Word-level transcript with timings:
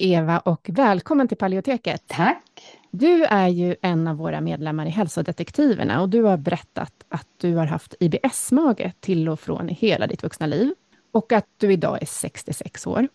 Hej 0.00 0.12
Eva 0.12 0.38
och 0.38 0.70
välkommen 0.72 1.28
till 1.28 1.36
Paleoteket. 1.36 2.02
Tack. 2.06 2.78
Du 2.90 3.24
är 3.24 3.48
ju 3.48 3.76
en 3.82 4.08
av 4.08 4.16
våra 4.16 4.40
medlemmar 4.40 4.86
i 4.86 4.90
Hälsodetektiverna 4.90 6.00
och 6.00 6.08
du 6.08 6.22
har 6.22 6.36
berättat 6.36 6.92
att 7.08 7.26
du 7.36 7.54
har 7.54 7.66
haft 7.66 7.94
IBS-mage 8.00 8.92
till 9.00 9.28
och 9.28 9.40
från 9.40 9.70
i 9.70 9.74
hela 9.74 10.06
ditt 10.06 10.22
vuxna 10.22 10.46
liv 10.46 10.74
och 11.12 11.32
att 11.32 11.46
du 11.56 11.72
idag 11.72 12.02
är 12.02 12.06
66 12.06 12.86
år. 12.86 13.08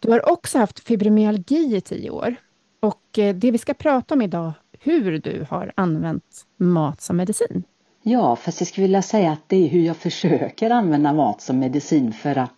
Du 0.00 0.10
har 0.10 0.32
också 0.32 0.58
haft 0.58 0.80
fibromyalgi 0.80 1.76
i 1.76 1.80
10 1.80 2.10
år 2.10 2.36
och 2.80 3.18
eh, 3.18 3.34
det 3.34 3.50
vi 3.50 3.58
ska 3.58 3.74
prata 3.74 4.14
om 4.14 4.22
idag, 4.22 4.52
hur 4.80 5.18
du 5.18 5.46
har 5.50 5.72
använt 5.76 6.46
mat 6.56 7.00
som 7.00 7.16
medicin. 7.16 7.62
Ja, 8.02 8.36
fast 8.36 8.60
jag 8.60 8.68
skulle 8.68 8.86
vilja 8.86 9.02
säga 9.02 9.32
att 9.32 9.42
det 9.46 9.64
är 9.64 9.68
hur 9.68 9.82
jag 9.82 9.96
försöker 9.96 10.70
använda 10.70 11.12
mat 11.12 11.40
som 11.40 11.58
medicin 11.58 12.12
för 12.12 12.38
att 12.38 12.57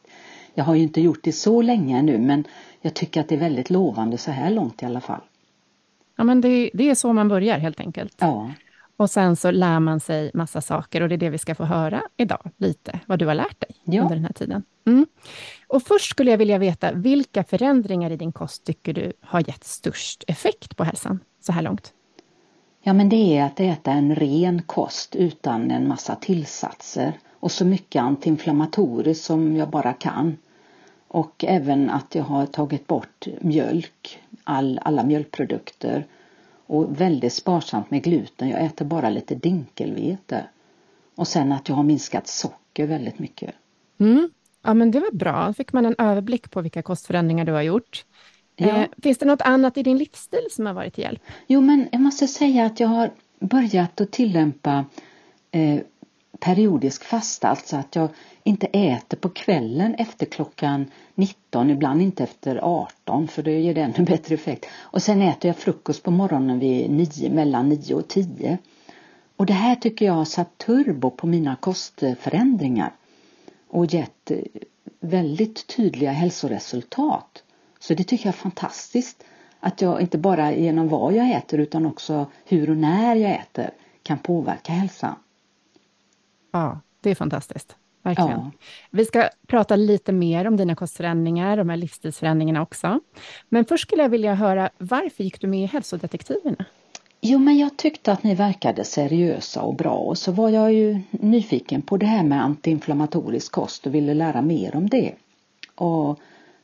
jag 0.54 0.64
har 0.64 0.74
ju 0.74 0.82
inte 0.82 1.00
gjort 1.00 1.20
det 1.22 1.32
så 1.32 1.62
länge 1.62 2.02
nu 2.02 2.18
men 2.18 2.44
jag 2.80 2.94
tycker 2.94 3.20
att 3.20 3.28
det 3.28 3.34
är 3.34 3.38
väldigt 3.38 3.70
lovande 3.70 4.18
så 4.18 4.30
här 4.30 4.50
långt 4.50 4.82
i 4.82 4.86
alla 4.86 5.00
fall. 5.00 5.20
Ja, 6.16 6.24
men 6.24 6.40
det, 6.40 6.70
det 6.74 6.90
är 6.90 6.94
så 6.94 7.12
man 7.12 7.28
börjar 7.28 7.58
helt 7.58 7.80
enkelt. 7.80 8.16
Ja. 8.18 8.50
Och 8.96 9.10
sen 9.10 9.36
så 9.36 9.50
lär 9.50 9.80
man 9.80 10.00
sig 10.00 10.30
massa 10.34 10.60
saker 10.60 11.00
och 11.00 11.08
det 11.08 11.14
är 11.14 11.16
det 11.16 11.30
vi 11.30 11.38
ska 11.38 11.54
få 11.54 11.64
höra 11.64 12.02
idag, 12.16 12.50
lite 12.56 13.00
vad 13.06 13.18
du 13.18 13.26
har 13.26 13.34
lärt 13.34 13.60
dig 13.60 13.70
ja. 13.84 14.02
under 14.02 14.14
den 14.14 14.24
här 14.24 14.32
tiden. 14.32 14.62
Mm. 14.86 15.06
Och 15.66 15.82
först 15.82 16.10
skulle 16.10 16.30
jag 16.30 16.38
vilja 16.38 16.58
veta, 16.58 16.92
vilka 16.92 17.44
förändringar 17.44 18.10
i 18.10 18.16
din 18.16 18.32
kost 18.32 18.64
tycker 18.64 18.92
du 18.92 19.12
har 19.20 19.48
gett 19.48 19.64
störst 19.64 20.24
effekt 20.26 20.76
på 20.76 20.84
hälsan 20.84 21.20
så 21.40 21.52
här 21.52 21.62
långt? 21.62 21.92
Ja, 22.82 22.92
men 22.92 23.08
det 23.08 23.38
är 23.38 23.44
att 23.44 23.60
äta 23.60 23.92
en 23.92 24.14
ren 24.14 24.62
kost 24.62 25.16
utan 25.16 25.70
en 25.70 25.88
massa 25.88 26.14
tillsatser 26.14 27.12
och 27.40 27.52
så 27.52 27.64
mycket 27.64 28.02
antiinflammatoriskt 28.02 29.24
som 29.24 29.56
jag 29.56 29.68
bara 29.68 29.92
kan. 29.92 30.36
Och 31.08 31.44
även 31.48 31.90
att 31.90 32.14
jag 32.14 32.24
har 32.24 32.46
tagit 32.46 32.86
bort 32.86 33.26
mjölk, 33.40 34.18
all, 34.44 34.80
alla 34.82 35.04
mjölkprodukter 35.04 36.06
och 36.66 37.00
väldigt 37.00 37.32
sparsamt 37.32 37.90
med 37.90 38.02
gluten. 38.02 38.48
Jag 38.48 38.64
äter 38.64 38.84
bara 38.84 39.10
lite 39.10 39.34
dinkelvete. 39.34 40.44
Och 41.14 41.28
sen 41.28 41.52
att 41.52 41.68
jag 41.68 41.76
har 41.76 41.82
minskat 41.82 42.28
socker 42.28 42.86
väldigt 42.86 43.18
mycket. 43.18 43.54
Mm. 43.98 44.30
Ja 44.62 44.74
men 44.74 44.90
det 44.90 45.00
var 45.00 45.12
bra, 45.12 45.46
då 45.46 45.52
fick 45.52 45.72
man 45.72 45.86
en 45.86 45.94
överblick 45.98 46.50
på 46.50 46.60
vilka 46.60 46.82
kostförändringar 46.82 47.44
du 47.44 47.52
har 47.52 47.62
gjort. 47.62 48.04
Ja. 48.56 48.68
Eh, 48.68 48.86
finns 49.02 49.18
det 49.18 49.26
något 49.26 49.42
annat 49.42 49.78
i 49.78 49.82
din 49.82 49.98
livsstil 49.98 50.46
som 50.50 50.66
har 50.66 50.72
varit 50.72 50.94
till 50.94 51.04
hjälp? 51.04 51.22
Jo 51.46 51.60
men 51.60 51.88
jag 51.92 52.00
måste 52.00 52.26
säga 52.26 52.66
att 52.66 52.80
jag 52.80 52.88
har 52.88 53.10
börjat 53.40 54.00
att 54.00 54.10
tillämpa 54.10 54.84
eh, 55.50 55.80
periodisk 56.40 57.04
fasta, 57.04 57.48
alltså 57.48 57.76
att 57.76 57.96
jag 57.96 58.08
inte 58.42 58.66
äter 58.66 59.16
på 59.16 59.28
kvällen 59.28 59.94
efter 59.94 60.26
klockan 60.26 60.90
19, 61.14 61.70
ibland 61.70 62.02
inte 62.02 62.22
efter 62.22 62.60
18 62.62 63.28
för 63.28 63.42
det 63.42 63.60
ger 63.60 63.74
det 63.74 63.80
ännu 63.80 64.04
bättre 64.04 64.34
effekt. 64.34 64.66
Och 64.80 65.02
sen 65.02 65.22
äter 65.22 65.48
jag 65.48 65.56
frukost 65.56 66.02
på 66.02 66.10
morgonen 66.10 66.58
vid 66.58 66.90
9, 66.90 67.30
mellan 67.30 67.68
9 67.68 67.94
och 67.94 68.08
10. 68.08 68.58
Och 69.36 69.46
det 69.46 69.52
här 69.52 69.76
tycker 69.76 70.06
jag 70.06 70.12
har 70.12 70.24
satt 70.24 70.58
turbo 70.58 71.10
på 71.10 71.26
mina 71.26 71.56
kostförändringar 71.56 72.92
och 73.68 73.86
gett 73.86 74.30
eh, 74.30 74.38
väldigt 75.00 75.66
tydliga 75.66 76.12
hälsoresultat. 76.12 77.42
Så 77.78 77.94
det 77.94 78.04
tycker 78.04 78.26
jag 78.26 78.34
är 78.34 78.38
fantastiskt 78.38 79.24
att 79.60 79.80
jag 79.80 80.00
inte 80.00 80.18
bara 80.18 80.52
genom 80.52 80.88
vad 80.88 81.14
jag 81.14 81.30
äter 81.30 81.60
utan 81.60 81.86
också 81.86 82.26
hur 82.44 82.70
och 82.70 82.76
när 82.76 83.16
jag 83.16 83.30
äter 83.30 83.70
kan 84.02 84.18
påverka 84.18 84.72
hälsan. 84.72 85.14
Ja, 86.50 86.80
det 87.00 87.10
är 87.10 87.14
fantastiskt. 87.14 87.76
Verkligen. 88.02 88.30
Ja. 88.30 88.50
Vi 88.90 89.04
ska 89.04 89.28
prata 89.46 89.76
lite 89.76 90.12
mer 90.12 90.46
om 90.46 90.56
dina 90.56 90.74
kostförändringar, 90.74 91.56
de 91.56 91.68
här 91.68 91.76
livsstilsförändringarna 91.76 92.62
också. 92.62 93.00
Men 93.48 93.64
först 93.64 93.82
skulle 93.82 94.02
jag 94.02 94.08
vilja 94.10 94.34
höra, 94.34 94.70
varför 94.78 95.24
gick 95.24 95.40
du 95.40 95.46
med 95.46 95.62
i 95.62 95.66
Hälsodetektiverna? 95.66 96.64
Jo, 97.20 97.38
men 97.38 97.58
jag 97.58 97.76
tyckte 97.76 98.12
att 98.12 98.22
ni 98.22 98.34
verkade 98.34 98.84
seriösa 98.84 99.62
och 99.62 99.74
bra 99.74 99.94
och 99.94 100.18
så 100.18 100.32
var 100.32 100.48
jag 100.48 100.72
ju 100.72 101.00
nyfiken 101.10 101.82
på 101.82 101.96
det 101.96 102.06
här 102.06 102.22
med 102.22 102.44
antiinflammatorisk 102.44 103.52
kost 103.52 103.86
och 103.86 103.94
ville 103.94 104.14
lära 104.14 104.42
mer 104.42 104.76
om 104.76 104.88
det. 104.88 105.12
Och 105.74 106.18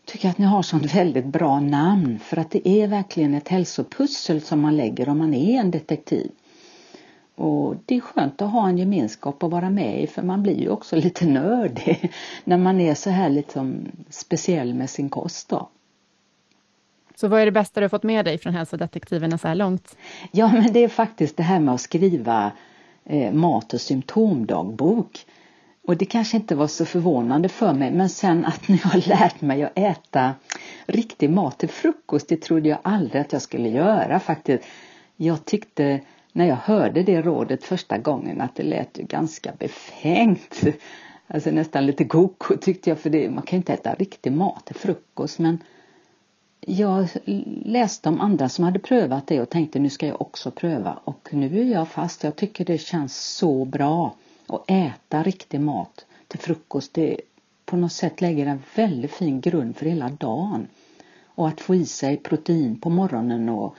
tycker 0.05 0.29
att 0.29 0.39
ni 0.39 0.45
har 0.45 0.63
sånt 0.63 0.95
väldigt 0.95 1.27
bra 1.27 1.61
namn 1.61 2.19
för 2.19 2.37
att 2.37 2.51
det 2.51 2.69
är 2.69 2.87
verkligen 2.87 3.35
ett 3.35 3.49
hälsopussel 3.49 4.41
som 4.41 4.61
man 4.61 4.77
lägger 4.77 5.09
om 5.09 5.19
man 5.19 5.35
är 5.35 5.61
en 5.61 5.71
detektiv. 5.71 6.31
Och 7.37 7.75
det 7.87 7.97
är 7.97 8.01
skönt 8.01 8.43
att 8.43 8.51
ha 8.51 8.69
en 8.69 8.79
gemenskap 8.79 9.43
att 9.43 9.51
vara 9.51 9.71
med 9.71 10.03
i 10.03 10.07
för 10.07 10.23
man 10.23 10.43
blir 10.43 10.61
ju 10.61 10.69
också 10.69 10.97
lite 10.97 11.27
nördig 11.27 12.13
när 12.45 12.57
man 12.59 12.81
är 12.81 12.95
så 12.95 13.11
här 13.11 13.31
liksom 13.31 13.89
speciell 14.11 14.75
med 14.75 14.91
sin 14.91 15.09
kost 15.09 15.49
då. 15.49 15.69
Så 17.17 17.29
vad 17.29 17.41
är 17.41 17.45
det 17.45 17.53
bästa 17.53 17.81
du 17.81 17.89
fått 17.89 18.03
med 18.03 18.25
dig 18.25 18.39
från 18.39 18.55
hälsodetektiverna 18.55 19.39
så 19.39 19.49
här 19.49 19.55
långt? 19.55 19.97
Ja, 20.33 20.53
men 20.53 20.73
det 20.73 20.85
är 20.85 20.89
faktiskt 20.89 21.37
det 21.37 21.43
här 21.43 21.61
med 21.61 21.75
att 21.75 21.81
skriva 21.81 22.53
eh, 23.05 23.33
mat 23.33 23.75
och 23.75 23.81
symptomdagbok. 23.81 25.27
Och 25.87 25.97
det 25.97 26.05
kanske 26.05 26.37
inte 26.37 26.55
var 26.55 26.67
så 26.67 26.85
förvånande 26.85 27.49
för 27.49 27.73
mig, 27.73 27.91
men 27.91 28.09
sen 28.09 28.45
att 28.45 28.69
när 28.69 28.81
jag 28.83 28.91
har 28.91 29.09
lärt 29.09 29.41
mig 29.41 29.63
att 29.63 29.79
äta 29.79 30.35
riktig 30.87 31.31
mat 31.31 31.59
till 31.59 31.69
frukost, 31.69 32.29
det 32.29 32.43
trodde 32.43 32.69
jag 32.69 32.79
aldrig 32.83 33.21
att 33.21 33.33
jag 33.33 33.43
skulle 33.43 33.69
göra 33.69 34.21
faktiskt. 34.21 34.65
Jag 35.17 35.45
tyckte 35.45 36.01
när 36.37 36.47
jag 36.47 36.57
hörde 36.57 37.03
det 37.03 37.23
rådet 37.23 37.65
första 37.65 37.99
gången 37.99 38.41
att 38.41 38.55
det 38.55 38.63
lät 38.63 38.99
ju 38.99 39.05
ganska 39.05 39.53
befängt. 39.59 40.63
Alltså 41.27 41.51
nästan 41.51 41.87
lite 41.87 42.05
koko 42.05 42.57
tyckte 42.57 42.91
jag 42.91 42.99
för 42.99 43.11
det, 43.11 43.31
man 43.31 43.43
kan 43.43 43.57
ju 43.57 43.61
inte 43.61 43.73
äta 43.73 43.95
riktig 43.95 44.33
mat 44.33 44.65
till 44.65 44.75
frukost 44.75 45.39
men 45.39 45.59
jag 46.61 47.09
läste 47.65 48.09
om 48.09 48.21
andra 48.21 48.49
som 48.49 48.65
hade 48.65 48.79
prövat 48.79 49.27
det 49.27 49.41
och 49.41 49.51
tänkte 49.51 49.79
nu 49.79 49.91
ska 49.91 50.07
jag 50.07 50.21
också 50.21 50.51
pröva 50.51 50.99
och 51.05 51.29
nu 51.31 51.61
är 51.61 51.65
jag 51.65 51.89
fast. 51.89 52.25
Jag 52.25 52.37
tycker 52.37 52.65
det 52.65 52.79
känns 52.79 53.17
så 53.17 53.65
bra 53.65 54.15
att 54.47 54.71
äta 54.71 55.23
riktig 55.23 55.61
mat 55.61 56.07
till 56.29 56.41
frukost. 56.41 56.95
Det 56.95 57.21
på 57.65 57.77
något 57.77 57.93
sätt 57.93 58.21
lägger 58.21 58.47
en 58.47 58.63
väldigt 58.75 59.13
fin 59.13 59.41
grund 59.41 59.77
för 59.77 59.87
hela 59.87 60.09
dagen. 60.09 60.67
Och 61.25 61.49
att 61.49 61.61
få 61.61 61.75
i 61.75 61.87
sig 61.87 62.17
protein 62.17 62.81
på 62.81 62.91
morgonen 62.91 63.49
och, 63.49 63.77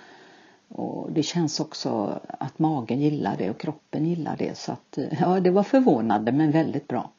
och 0.68 1.12
det 1.12 1.24
känns 1.24 1.60
också 1.60 2.20
att 2.28 2.60
magen 2.60 3.00
gillar 3.00 3.38
det 3.38 3.50
och 3.50 3.58
kroppen 3.58 4.06
gillar 4.06 4.38
det. 4.38 4.58
Så 4.58 4.72
att, 4.72 4.98
ja, 5.20 5.40
det 5.40 5.52
var 5.52 5.64
förvånande 5.64 6.32
men 6.32 6.52
väldigt 6.52 6.88
bra. 6.88 7.12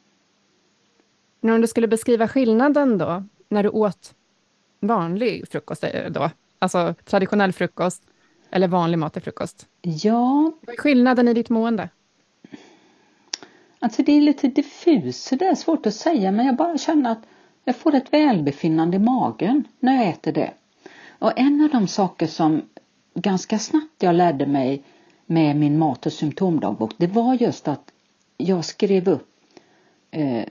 Men 1.40 1.54
om 1.54 1.60
du 1.60 1.66
skulle 1.66 1.88
beskriva 1.88 2.28
skillnaden 2.28 2.98
då, 2.98 3.24
när 3.48 3.62
du 3.62 3.68
åt 3.68 4.14
vanlig 4.80 5.48
frukost 5.48 5.84
eh, 5.84 6.10
då? 6.10 6.30
Alltså 6.58 6.94
traditionell 7.04 7.52
frukost 7.52 8.02
eller 8.50 8.68
vanlig 8.68 8.98
mat 8.98 9.12
till 9.12 9.22
frukost? 9.22 9.66
Ja. 9.82 10.52
Vad 10.60 10.74
är 10.74 10.78
skillnaden 10.78 11.28
i 11.28 11.34
ditt 11.34 11.48
mående? 11.48 11.88
Alltså 13.78 14.02
det 14.02 14.12
är 14.12 14.20
lite 14.20 14.48
diffust, 14.48 15.30
det 15.38 15.44
är 15.44 15.54
svårt 15.54 15.86
att 15.86 15.94
säga 15.94 16.32
men 16.32 16.46
jag 16.46 16.56
bara 16.56 16.78
känner 16.78 17.12
att 17.12 17.22
jag 17.64 17.76
får 17.76 17.94
ett 17.94 18.12
välbefinnande 18.12 18.96
i 18.96 19.00
magen 19.00 19.64
när 19.80 19.96
jag 19.96 20.08
äter 20.08 20.32
det. 20.32 20.50
Och 21.18 21.38
en 21.38 21.60
av 21.62 21.70
de 21.70 21.88
saker 21.88 22.26
som 22.26 22.62
ganska 23.20 23.58
snabbt 23.58 24.02
jag 24.02 24.14
lärde 24.14 24.46
mig 24.46 24.82
med 25.26 25.56
min 25.56 25.78
mat 25.78 26.06
och 26.06 26.12
symptomdagbok 26.12 26.94
det 26.96 27.06
var 27.06 27.34
just 27.34 27.68
att 27.68 27.92
jag 28.36 28.64
skrev 28.64 29.08
upp 29.08 29.28
eh, 30.10 30.44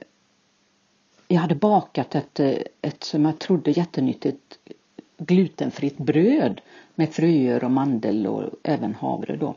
jag 1.27 1.41
hade 1.41 1.55
bakat 1.55 2.15
ett, 2.15 2.39
eh, 2.39 2.57
ett 2.81 3.03
som 3.03 3.25
jag 3.25 3.39
trodde 3.39 3.71
jättenyttigt 3.71 4.59
glutenfritt 5.17 5.97
bröd 5.97 6.61
med 6.95 7.13
fröer 7.13 7.63
och 7.63 7.71
mandel 7.71 8.27
och 8.27 8.49
även 8.63 8.95
havre 8.95 9.35
då. 9.35 9.55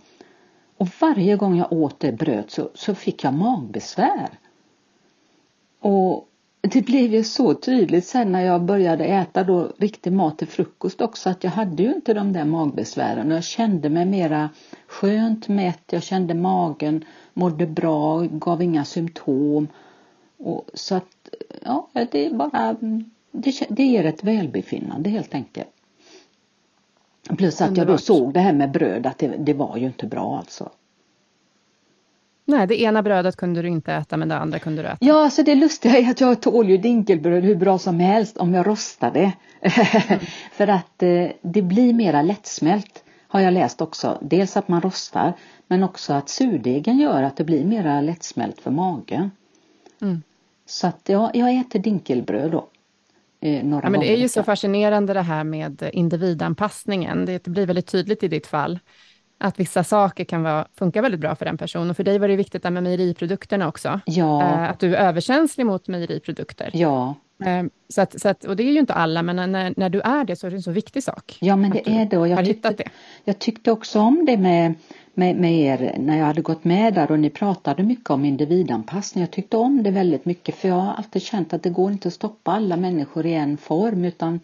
Och 0.77 0.89
varje 1.01 1.37
gång 1.37 1.57
jag 1.57 1.73
åt 1.73 2.01
det 2.01 2.13
bröd 2.13 2.45
så, 2.49 2.71
så 2.75 2.95
fick 2.95 3.25
jag 3.25 3.35
magbesvär. 3.35 4.29
Och 5.81 6.29
det 6.61 6.83
blev 6.83 7.15
ju 7.15 7.25
så 7.25 7.55
tydligt 7.55 8.07
sen 8.07 8.33
när 8.33 8.41
jag 8.41 8.63
började 8.63 9.05
äta 9.05 9.45
då 9.45 9.73
riktig 9.79 10.13
mat 10.13 10.39
till 10.39 10.49
frukost 10.49 11.01
också 11.01 11.31
att 11.31 11.45
jag 11.45 11.51
hade 11.51 11.83
ju 11.83 11.95
inte 11.95 12.15
de 12.15 12.33
där 12.33 12.45
magbesvären 12.45 13.31
och 13.31 13.37
jag 13.37 13.45
kände 13.45 13.89
mig 13.89 14.07
mera 14.07 14.51
skönt 14.87 15.49
mätt, 15.49 15.83
jag 15.91 16.03
kände 16.03 16.35
magen 16.35 17.05
mådde 17.35 17.67
bra, 17.67 18.21
gav 18.21 18.63
inga 18.63 18.85
symptom. 18.85 19.69
Och 20.37 20.65
så 20.75 20.95
att 20.95 21.29
ja, 21.65 21.89
det 21.93 22.27
är 22.27 22.35
bara, 22.35 22.77
det, 23.33 23.55
det 23.69 23.83
ger 23.83 24.05
ett 24.05 24.25
välbefinnande 24.25 25.11
helt 25.11 25.35
enkelt. 25.35 25.69
Plus 27.39 27.61
att 27.61 27.77
jag 27.77 27.87
då 27.87 27.99
såg 27.99 28.35
det 28.35 28.41
här 28.41 28.53
med 28.53 28.71
bröd 28.71 29.07
att 29.07 29.19
det, 29.19 29.29
det 29.29 29.55
var 29.55 29.77
ju 29.77 29.87
inte 29.87 30.07
bra 30.07 30.39
alltså. 30.39 30.71
Nej, 32.51 32.67
det 32.67 32.81
ena 32.81 33.03
brödet 33.03 33.37
kunde 33.37 33.63
du 33.63 33.69
inte 33.69 33.93
äta 33.93 34.17
men 34.17 34.29
det 34.29 34.37
andra 34.37 34.59
kunde 34.59 34.83
du 34.83 34.89
äta. 34.89 34.99
Ja, 35.01 35.25
alltså 35.25 35.43
det 35.43 35.55
lustiga 35.55 35.99
är 35.99 36.11
att 36.11 36.21
jag 36.21 36.43
tål 36.43 36.69
ju 36.69 36.77
dinkelbröd 36.77 37.45
hur 37.45 37.57
bra 37.57 37.79
som 37.79 38.01
helst 38.01 38.37
om 38.37 38.55
jag 38.55 38.67
rostar 38.67 39.11
det. 39.11 39.33
Mm. 39.61 40.21
För 40.53 40.69
att 40.69 41.03
eh, 41.03 41.27
det 41.43 41.63
blir 41.63 41.93
mera 41.93 42.23
lättsmält 42.23 43.05
har 43.29 43.41
jag 43.41 43.53
läst 43.55 43.81
också. 43.81 44.19
Dels 44.23 44.57
att 44.57 44.69
man 44.69 44.81
rostar 44.81 45.33
men 45.67 45.83
också 45.83 46.13
att 46.13 46.29
surdegen 46.29 46.99
gör 46.99 47.23
att 47.23 47.37
det 47.37 47.45
blir 47.45 47.65
mera 47.65 48.01
lättsmält 48.01 48.61
för 48.61 48.71
magen. 48.71 49.31
Mm. 50.03 50.23
Så 50.67 50.87
att 50.87 51.01
ja, 51.07 51.31
jag 51.35 51.55
äter 51.55 51.79
dinkelbröd 51.79 52.51
då. 52.51 52.69
Eh, 53.41 53.65
några 53.65 53.87
ja, 53.87 53.91
men 53.91 54.01
det 54.01 54.13
är 54.13 54.17
ju 54.17 54.29
så 54.29 54.43
fascinerande 54.43 55.15
det 55.15 55.23
här 55.23 55.45
med 55.45 55.91
individanpassningen. 55.93 57.25
Det 57.25 57.47
blir 57.47 57.67
väldigt 57.67 57.87
tydligt 57.87 58.23
i 58.23 58.29
ditt 58.29 58.47
fall 58.47 58.79
att 59.41 59.61
vissa 59.61 59.85
saker 59.85 60.25
kan 60.25 60.43
vara, 60.43 60.67
funka 60.75 61.03
väldigt 61.03 61.21
bra 61.21 61.35
för 61.35 61.45
den 61.45 61.59
personen. 61.59 61.91
Och 61.91 61.97
för 61.97 62.05
dig 62.05 62.19
var 62.19 62.29
det 62.29 62.37
viktigt 62.37 62.63
med 62.63 62.83
mejeriprodukterna 62.83 63.69
också. 63.69 64.01
Ja. 64.07 64.43
Eh, 64.43 64.71
att 64.71 64.79
du 64.79 64.97
är 64.97 65.09
överkänslig 65.09 65.67
mot 65.67 65.89
mejeriprodukter. 65.89 66.71
Ja. 66.73 67.15
Eh, 67.45 67.63
så 67.89 68.01
att, 68.01 68.21
så 68.21 68.29
att, 68.29 68.45
och 68.45 68.57
det 68.57 68.63
är 68.63 68.73
ju 68.73 68.79
inte 68.79 68.95
alla, 68.95 69.23
men 69.23 69.53
när, 69.53 69.75
när 69.77 69.89
du 69.89 70.01
är 70.01 70.25
det 70.25 70.37
så 70.37 70.47
är 70.47 70.51
det 70.51 70.57
en 70.57 70.63
så 70.63 70.71
viktig 70.71 71.03
sak. 71.03 71.39
Ja, 71.41 71.57
men 71.57 71.71
det 71.71 71.89
är 71.89 72.07
det. 72.07 72.19
Och 72.19 72.29
jag, 72.29 72.45
tyckte, 72.45 72.71
det. 72.71 72.89
jag 73.25 73.39
tyckte 73.39 73.73
också 73.73 74.01
om 74.01 74.25
det 74.27 74.37
med 74.37 74.75
med, 75.15 75.37
med 75.37 75.59
er 75.59 75.97
när 75.99 76.19
jag 76.19 76.25
hade 76.25 76.43
gått 76.43 76.65
med 76.65 76.95
där 76.95 77.11
och 77.11 77.19
ni 77.19 77.31
pratade 77.31 77.83
mycket 77.83 78.11
om 78.11 78.25
individanpassning. 78.25 79.23
Jag 79.23 79.31
tyckte 79.31 79.57
om 79.57 79.83
det 79.83 79.91
väldigt 79.91 80.25
mycket 80.25 80.55
för 80.55 80.69
jag 80.69 80.75
har 80.75 80.93
alltid 80.93 81.23
känt 81.23 81.53
att 81.53 81.63
det 81.63 81.71
går 81.71 81.93
inte 81.93 82.09
att 82.09 82.15
stoppa 82.15 82.53
alla 82.53 82.77
människor 82.77 83.27
i 83.27 83.35
en 83.35 83.57
form 83.57 84.05
utan 84.05 84.41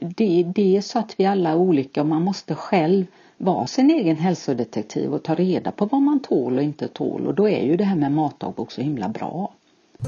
det, 0.00 0.42
det 0.54 0.76
är 0.76 0.80
så 0.80 0.98
att 0.98 1.14
vi 1.16 1.26
alla 1.26 1.50
är 1.50 1.56
olika 1.56 2.00
och 2.00 2.06
man 2.06 2.22
måste 2.22 2.54
själv 2.54 3.06
vara 3.40 3.66
sin 3.66 3.90
egen 3.90 4.16
hälsodetektiv 4.16 5.14
och 5.14 5.22
ta 5.22 5.34
reda 5.34 5.72
på 5.72 5.86
vad 5.86 6.02
man 6.02 6.22
tål 6.22 6.56
och 6.56 6.62
inte 6.62 6.88
tål 6.88 7.26
och 7.26 7.34
då 7.34 7.48
är 7.48 7.64
ju 7.64 7.76
det 7.76 7.84
här 7.84 7.96
med 7.96 8.12
matdagbok 8.12 8.72
så 8.72 8.80
himla 8.80 9.08
bra. 9.08 9.54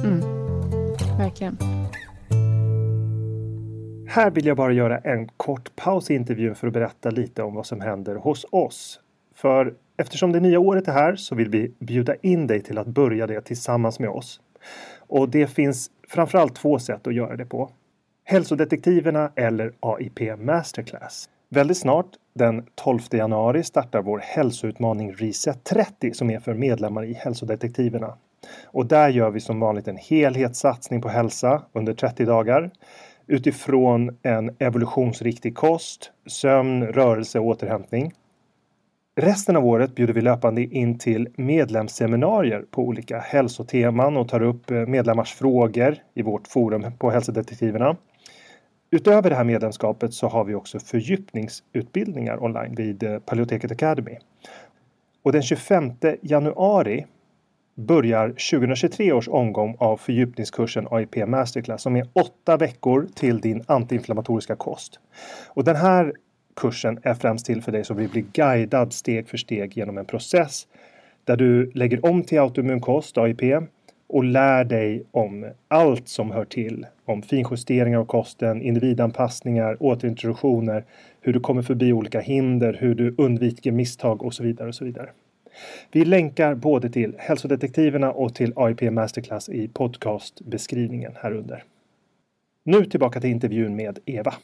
Mm. 0.05 0.21
Verkligen. 1.19 1.57
Här 4.09 4.31
vill 4.31 4.47
jag 4.47 4.57
bara 4.57 4.73
göra 4.73 4.99
en 4.99 5.29
kort 5.29 5.77
paus 5.77 6.11
i 6.11 6.15
intervjun 6.15 6.55
för 6.55 6.67
att 6.67 6.73
berätta 6.73 7.11
lite 7.11 7.43
om 7.43 7.55
vad 7.55 7.67
som 7.67 7.81
händer 7.81 8.15
hos 8.15 8.47
oss. 8.51 9.01
För 9.35 9.75
eftersom 9.97 10.33
det 10.33 10.41
nya 10.41 10.61
året 10.61 10.89
är 10.89 10.93
här 10.93 11.17
så 11.17 11.35
vill 11.35 11.49
vi 11.49 11.73
bjuda 11.79 12.15
in 12.15 12.47
dig 12.47 12.61
till 12.63 12.79
att 12.79 12.87
börja 12.87 13.27
det 13.27 13.41
tillsammans 13.41 13.99
med 13.99 14.11
oss. 14.11 14.41
Och 14.99 15.29
det 15.29 15.47
finns 15.47 15.91
framförallt 16.09 16.55
två 16.55 16.79
sätt 16.79 17.07
att 17.07 17.15
göra 17.15 17.37
det 17.37 17.47
på. 17.47 17.71
Hälsodetektiverna 18.25 19.31
eller 19.37 19.73
AIP 19.81 20.39
Masterclass. 20.39 21.29
Väldigt 21.49 21.79
snart, 21.79 22.07
den 22.35 22.67
12 22.75 23.01
januari, 23.11 23.63
startar 23.63 24.03
vår 24.03 24.19
hälsoutmaning 24.19 25.13
Reset 25.13 25.65
30 25.65 26.13
som 26.15 26.31
är 26.31 26.39
för 26.39 26.55
medlemmar 26.55 27.05
i 27.05 27.13
Hälsodetektiverna. 27.13 28.17
Och 28.67 28.87
där 28.87 29.09
gör 29.09 29.31
vi 29.31 29.41
som 29.41 29.61
vanligt 29.61 29.89
en 29.89 29.97
helhetssatsning 29.97 31.03
på 31.03 31.09
hälsa 31.09 31.63
under 31.73 31.95
30 31.95 32.25
dagar 32.25 32.71
utifrån 33.27 34.19
en 34.23 34.57
evolutionsriktig 34.59 35.55
kost, 35.57 36.13
sömn, 36.27 36.87
rörelse 36.87 37.39
och 37.39 37.47
återhämtning. 37.47 38.13
Resten 39.17 39.57
av 39.57 39.67
året 39.67 39.95
bjuder 39.95 40.15
vi 40.15 40.21
löpande 40.21 40.63
in 40.63 40.99
till 40.99 41.29
medlemsseminarier 41.37 42.65
på 42.71 42.83
olika 42.83 43.19
hälsoteman 43.19 44.17
och 44.17 44.29
tar 44.29 44.43
upp 44.43 44.71
medlemmars 44.71 45.35
frågor 45.35 45.97
i 46.15 46.23
vårt 46.23 46.49
forum 46.49 46.93
på 46.99 47.11
Hälsodetektiverna. 47.11 47.97
Utöver 48.95 49.31
det 49.31 49.37
här 49.37 49.45
medlemskapet 49.45 50.15
så 50.15 50.29
har 50.29 50.45
vi 50.45 50.55
också 50.55 50.79
fördjupningsutbildningar 50.79 52.45
online 52.45 52.75
vid 52.75 53.03
eh, 53.03 53.19
Paleoteket 53.19 53.71
Academy. 53.73 54.19
Och 55.23 55.33
den 55.33 55.43
25 55.43 55.93
januari 56.21 57.07
börjar 57.75 58.29
2023 58.29 59.13
års 59.13 59.29
omgång 59.29 59.77
av 59.79 59.97
fördjupningskursen 59.97 60.89
AIP 60.91 61.17
Masterclass 61.27 61.83
som 61.83 61.97
är 61.97 62.09
åtta 62.13 62.57
veckor 62.57 63.09
till 63.15 63.41
din 63.41 63.65
antiinflammatoriska 63.67 64.57
kost. 64.57 65.01
Och 65.49 65.65
den 65.65 65.77
här 65.77 66.13
kursen 66.57 66.99
är 67.03 67.15
främst 67.15 67.47
till 67.47 67.63
för 67.63 67.73
dig 67.73 67.85
som 67.85 67.97
vill 67.97 68.09
bli 68.09 68.25
guidad 68.33 68.93
steg 68.93 69.29
för 69.29 69.37
steg 69.37 69.77
genom 69.77 69.99
en 69.99 70.05
process 70.05 70.67
där 71.25 71.37
du 71.37 71.71
lägger 71.75 72.07
om 72.07 72.25
till 72.25 72.41
autoimmun 72.41 72.81
kost, 72.81 73.19
AIP, 73.19 73.43
och 74.13 74.25
lär 74.25 74.65
dig 74.65 75.05
om 75.11 75.47
allt 75.69 76.09
som 76.09 76.31
hör 76.31 76.45
till. 76.45 76.87
Om 77.05 77.23
finjusteringar 77.23 77.99
av 77.99 78.05
kosten, 78.05 78.63
individanpassningar, 78.63 79.77
återintroduktioner, 79.81 80.85
hur 81.21 81.33
du 81.33 81.41
kommer 81.41 81.63
förbi 81.63 81.93
olika 81.93 82.21
hinder, 82.21 82.77
hur 82.81 82.95
du 82.95 83.15
undviker 83.19 83.73
misstag 83.73 84.23
och 84.23 84.35
så 84.35 84.43
vidare. 84.43 84.69
och 84.69 84.75
så 84.75 84.85
vidare. 84.85 85.11
Vi 85.93 86.05
länkar 86.05 86.55
både 86.55 86.91
till 86.91 87.15
hälsodetektiverna 87.19 88.13
och 88.13 88.35
till 88.35 88.53
AIP 88.57 88.81
Masterclass 88.81 89.49
i 89.49 89.69
podcastbeskrivningen 89.69 91.13
här 91.17 91.33
under. 91.33 91.65
Nu 92.65 92.85
tillbaka 92.85 93.21
till 93.21 93.31
intervjun 93.31 93.77
med 93.77 93.99
Eva. 94.07 94.35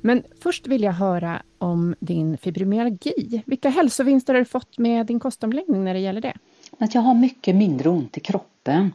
Men 0.00 0.22
först 0.42 0.66
vill 0.66 0.82
jag 0.82 0.92
höra 0.92 1.42
om 1.58 1.94
din 2.00 2.38
fibromyalgi. 2.38 3.42
Vilka 3.46 3.68
hälsovinster 3.68 4.34
har 4.34 4.38
du 4.38 4.44
fått 4.44 4.78
med 4.78 5.06
din 5.06 5.20
kostomläggning 5.20 5.84
när 5.84 5.94
det 5.94 6.00
gäller 6.00 6.20
det? 6.20 6.34
Att 6.78 6.94
jag 6.94 7.02
har 7.02 7.14
mycket 7.14 7.56
mindre 7.56 7.88
ont 7.88 8.16
i 8.16 8.20
kroppen. 8.20 8.92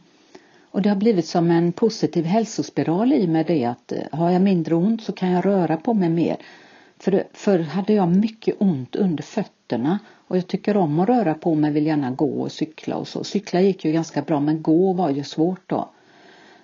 Och 0.70 0.82
det 0.82 0.88
har 0.88 0.96
blivit 0.96 1.26
som 1.26 1.50
en 1.50 1.72
positiv 1.72 2.24
hälsospiral 2.24 3.12
i 3.12 3.26
med 3.26 3.46
det 3.46 3.64
att 3.64 3.92
eh, 3.92 3.98
har 4.12 4.30
jag 4.30 4.42
mindre 4.42 4.74
ont 4.74 5.02
så 5.02 5.12
kan 5.12 5.30
jag 5.30 5.46
röra 5.46 5.76
på 5.76 5.94
mig 5.94 6.08
mer. 6.08 6.36
För 6.98 7.24
förr 7.32 7.58
hade 7.58 7.92
jag 7.92 8.08
mycket 8.08 8.54
ont 8.58 8.96
under 8.96 9.22
fötterna 9.22 9.98
och 10.28 10.36
jag 10.36 10.46
tycker 10.46 10.76
om 10.76 11.00
att 11.00 11.08
röra 11.08 11.34
på 11.34 11.54
mig, 11.54 11.72
vill 11.72 11.86
gärna 11.86 12.10
gå 12.10 12.40
och 12.40 12.52
cykla 12.52 12.96
och 12.96 13.08
så. 13.08 13.24
Cykla 13.24 13.60
gick 13.60 13.84
ju 13.84 13.92
ganska 13.92 14.22
bra 14.22 14.40
men 14.40 14.62
gå 14.62 14.92
var 14.92 15.10
ju 15.10 15.24
svårt 15.24 15.62
då. 15.66 15.90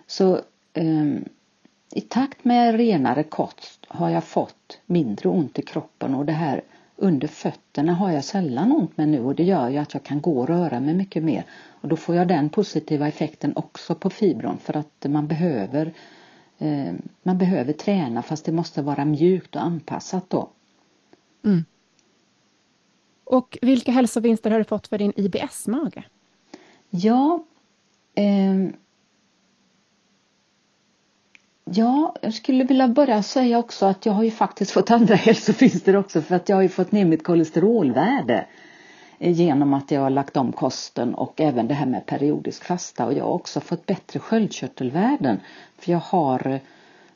Så 0.07 0.39
um, 0.75 1.25
i 1.93 2.01
takt 2.01 2.45
med 2.45 2.77
renare 2.77 3.23
kost 3.23 3.87
har 3.89 4.11
jag 4.11 4.25
fått 4.25 4.81
mindre 4.87 5.29
ont 5.29 5.59
i 5.59 5.63
kroppen 5.63 6.15
och 6.15 6.27
det 6.27 6.33
här 6.33 6.63
under 6.97 7.29
fötterna 7.29 7.93
har 7.95 8.11
jag 8.11 8.25
sällan 8.25 8.73
ont 8.73 8.97
med 8.97 9.09
nu 9.09 9.21
och 9.21 9.35
det 9.35 9.43
gör 9.43 9.69
ju 9.69 9.79
att 9.79 9.95
jag 9.95 10.03
kan 10.03 10.21
gå 10.21 10.39
och 10.39 10.49
röra 10.49 10.81
mig 10.81 10.95
mycket 10.95 11.23
mer. 11.23 11.45
Och 11.81 11.89
då 11.89 11.97
får 11.97 12.15
jag 12.15 12.29
den 12.29 12.49
positiva 12.49 13.09
effekten 13.09 13.53
också 13.57 13.95
på 13.95 14.11
fibron 14.11 14.59
för 14.59 14.77
att 14.77 15.07
man 15.09 15.27
behöver 15.27 15.93
eh, 16.59 16.93
man 17.23 17.39
behöver 17.39 17.73
träna 17.73 18.23
fast 18.23 18.45
det 18.45 18.53
måste 18.53 18.83
vara 18.83 19.05
mjukt 19.05 19.57
och 19.57 19.63
anpassat 19.63 20.31
då. 20.31 20.49
Mm. 21.45 21.65
Och 23.25 23.59
vilka 23.63 23.93
hälsovinster 23.93 24.51
har 24.51 24.59
du 24.59 24.65
fått 24.65 24.89
för 24.89 24.99
din 24.99 25.13
IBS-mage? 25.17 26.05
Ja, 26.91 27.45
eh, 28.15 28.75
Ja, 31.73 32.15
jag 32.23 32.35
skulle 32.35 32.65
vilja 32.65 32.89
börja 32.89 33.23
säga 33.23 33.59
också 33.59 33.87
att 33.87 34.07
jag 34.07 34.13
har 34.13 34.23
ju 34.23 34.31
faktiskt 34.31 34.71
fått 34.71 34.91
andra 34.91 35.15
hälsovinster 35.27 35.97
också 35.97 36.23
för 36.23 36.35
att 36.35 36.49
jag 36.49 36.57
har 36.57 36.63
ju 36.63 36.69
fått 36.69 36.93
ner 36.93 37.05
mitt 37.05 37.25
kolesterolvärde 37.25 38.47
eh, 39.19 39.33
genom 39.33 39.75
att 39.75 39.91
jag 39.91 40.01
har 40.01 40.11
lagt 40.11 40.37
om 40.37 40.53
kosten 40.53 41.15
och 41.15 41.41
även 41.41 41.69
det 41.69 41.75
här 41.75 41.87
med 41.87 42.07
periodisk 42.07 42.65
fasta. 42.65 43.07
Och 43.07 43.13
jag 43.13 43.25
har 43.25 43.33
också 43.33 43.61
fått 43.61 43.87
bättre 43.87 44.19
sköldkörtelvärden 44.21 45.41
för 45.79 45.93
jag 45.93 45.99
har 45.99 46.61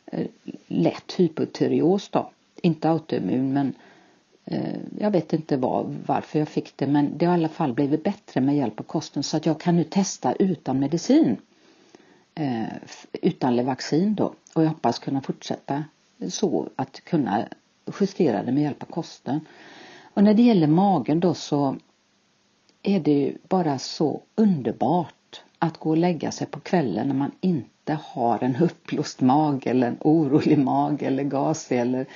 eh, 0.06 0.26
lätt 0.66 1.12
hypotyreos 1.16 2.08
då, 2.08 2.30
inte 2.62 2.90
autoimmun 2.90 3.52
men 3.52 3.74
eh, 4.44 4.76
jag 4.98 5.10
vet 5.10 5.32
inte 5.32 5.56
var, 5.56 5.86
varför 6.06 6.38
jag 6.38 6.48
fick 6.48 6.76
det 6.76 6.86
men 6.86 7.18
det 7.18 7.26
har 7.26 7.32
i 7.32 7.38
alla 7.38 7.48
fall 7.48 7.72
blivit 7.72 8.04
bättre 8.04 8.40
med 8.40 8.56
hjälp 8.56 8.80
av 8.80 8.84
kosten. 8.84 9.22
Så 9.22 9.36
att 9.36 9.46
jag 9.46 9.60
kan 9.60 9.76
nu 9.76 9.84
testa 9.84 10.32
utan 10.32 10.78
medicin. 10.78 11.36
Eh, 12.34 12.66
utan 13.12 13.56
Levaxin 13.56 14.14
då 14.14 14.34
och 14.54 14.64
jag 14.64 14.68
hoppas 14.68 14.98
kunna 14.98 15.20
fortsätta 15.20 15.84
så 16.28 16.68
att 16.76 17.04
kunna 17.04 17.44
justera 18.00 18.42
det 18.42 18.52
med 18.52 18.62
hjälp 18.62 18.82
av 18.82 18.86
kosten. 18.86 19.40
Och 20.14 20.24
när 20.24 20.34
det 20.34 20.42
gäller 20.42 20.66
magen 20.66 21.20
då 21.20 21.34
så 21.34 21.76
är 22.82 23.00
det 23.00 23.12
ju 23.12 23.36
bara 23.48 23.78
så 23.78 24.20
underbart 24.34 25.42
att 25.58 25.78
gå 25.78 25.90
och 25.90 25.96
lägga 25.96 26.30
sig 26.30 26.46
på 26.46 26.60
kvällen 26.60 27.08
när 27.08 27.14
man 27.14 27.32
inte 27.40 27.98
har 28.02 28.44
en 28.44 28.56
uppblåst 28.56 29.20
mage 29.20 29.70
eller 29.70 29.86
en 29.86 29.98
orolig 30.00 30.58
mage 30.58 31.06
eller 31.06 31.24
gasig 31.24 31.78
eller 31.78 32.06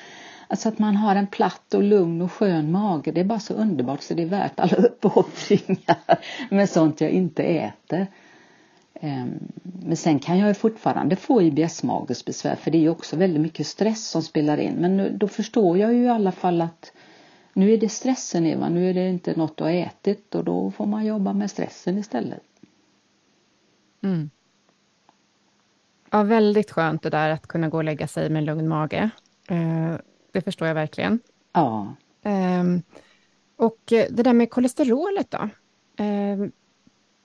Alltså 0.50 0.68
att 0.68 0.78
man 0.78 0.96
har 0.96 1.16
en 1.16 1.26
platt 1.26 1.74
och 1.74 1.82
lugn 1.82 2.22
och 2.22 2.32
skön 2.32 2.72
mage. 2.72 3.12
Det 3.12 3.20
är 3.20 3.24
bara 3.24 3.40
så 3.40 3.54
underbart 3.54 4.02
så 4.02 4.14
det 4.14 4.22
är 4.22 4.26
värt 4.26 4.60
alla 4.60 4.76
uppoffringar 4.76 6.18
med 6.50 6.70
sånt 6.70 7.00
jag 7.00 7.10
inte 7.10 7.42
äter. 7.42 8.06
Ehm, 9.00 9.38
men 9.62 9.96
sen 9.96 10.18
kan 10.18 10.38
jag 10.38 10.56
fortfarande 10.56 11.16
få 11.16 11.42
IBS-magesbesvär 11.42 12.56
för 12.56 12.70
det 12.70 12.78
är 12.78 12.82
ju 12.82 12.88
också 12.88 13.16
väldigt 13.16 13.42
mycket 13.42 13.66
stress 13.66 14.08
som 14.08 14.22
spelar 14.22 14.58
in. 14.58 14.74
Men 14.74 15.18
då 15.18 15.28
förstår 15.28 15.78
jag 15.78 15.94
ju 15.94 16.02
i 16.02 16.08
alla 16.08 16.32
fall 16.32 16.60
att 16.60 16.92
nu 17.52 17.72
är 17.72 17.78
det 17.78 17.88
stressen 17.88 18.46
Eva, 18.46 18.68
nu 18.68 18.90
är 18.90 18.94
det 18.94 19.08
inte 19.08 19.36
något 19.36 19.56
du 19.56 19.64
har 19.64 19.70
ätit 19.70 20.34
och 20.34 20.44
då 20.44 20.70
får 20.70 20.86
man 20.86 21.06
jobba 21.06 21.32
med 21.32 21.50
stressen 21.50 21.98
istället. 21.98 22.42
Mm. 24.02 24.30
Ja, 26.10 26.22
väldigt 26.22 26.70
skönt 26.70 27.02
det 27.02 27.10
där 27.10 27.30
att 27.30 27.46
kunna 27.46 27.68
gå 27.68 27.76
och 27.76 27.84
lägga 27.84 28.06
sig 28.06 28.30
med 28.30 28.44
lugn 28.44 28.68
mage. 28.68 29.10
Eh, 29.48 29.94
det 30.32 30.40
förstår 30.40 30.68
jag 30.68 30.74
verkligen. 30.74 31.20
Ja. 31.52 31.94
Ehm, 32.22 32.82
och 33.56 33.78
det 33.86 34.22
där 34.22 34.32
med 34.32 34.50
kolesterolet 34.50 35.30
då? 35.30 35.48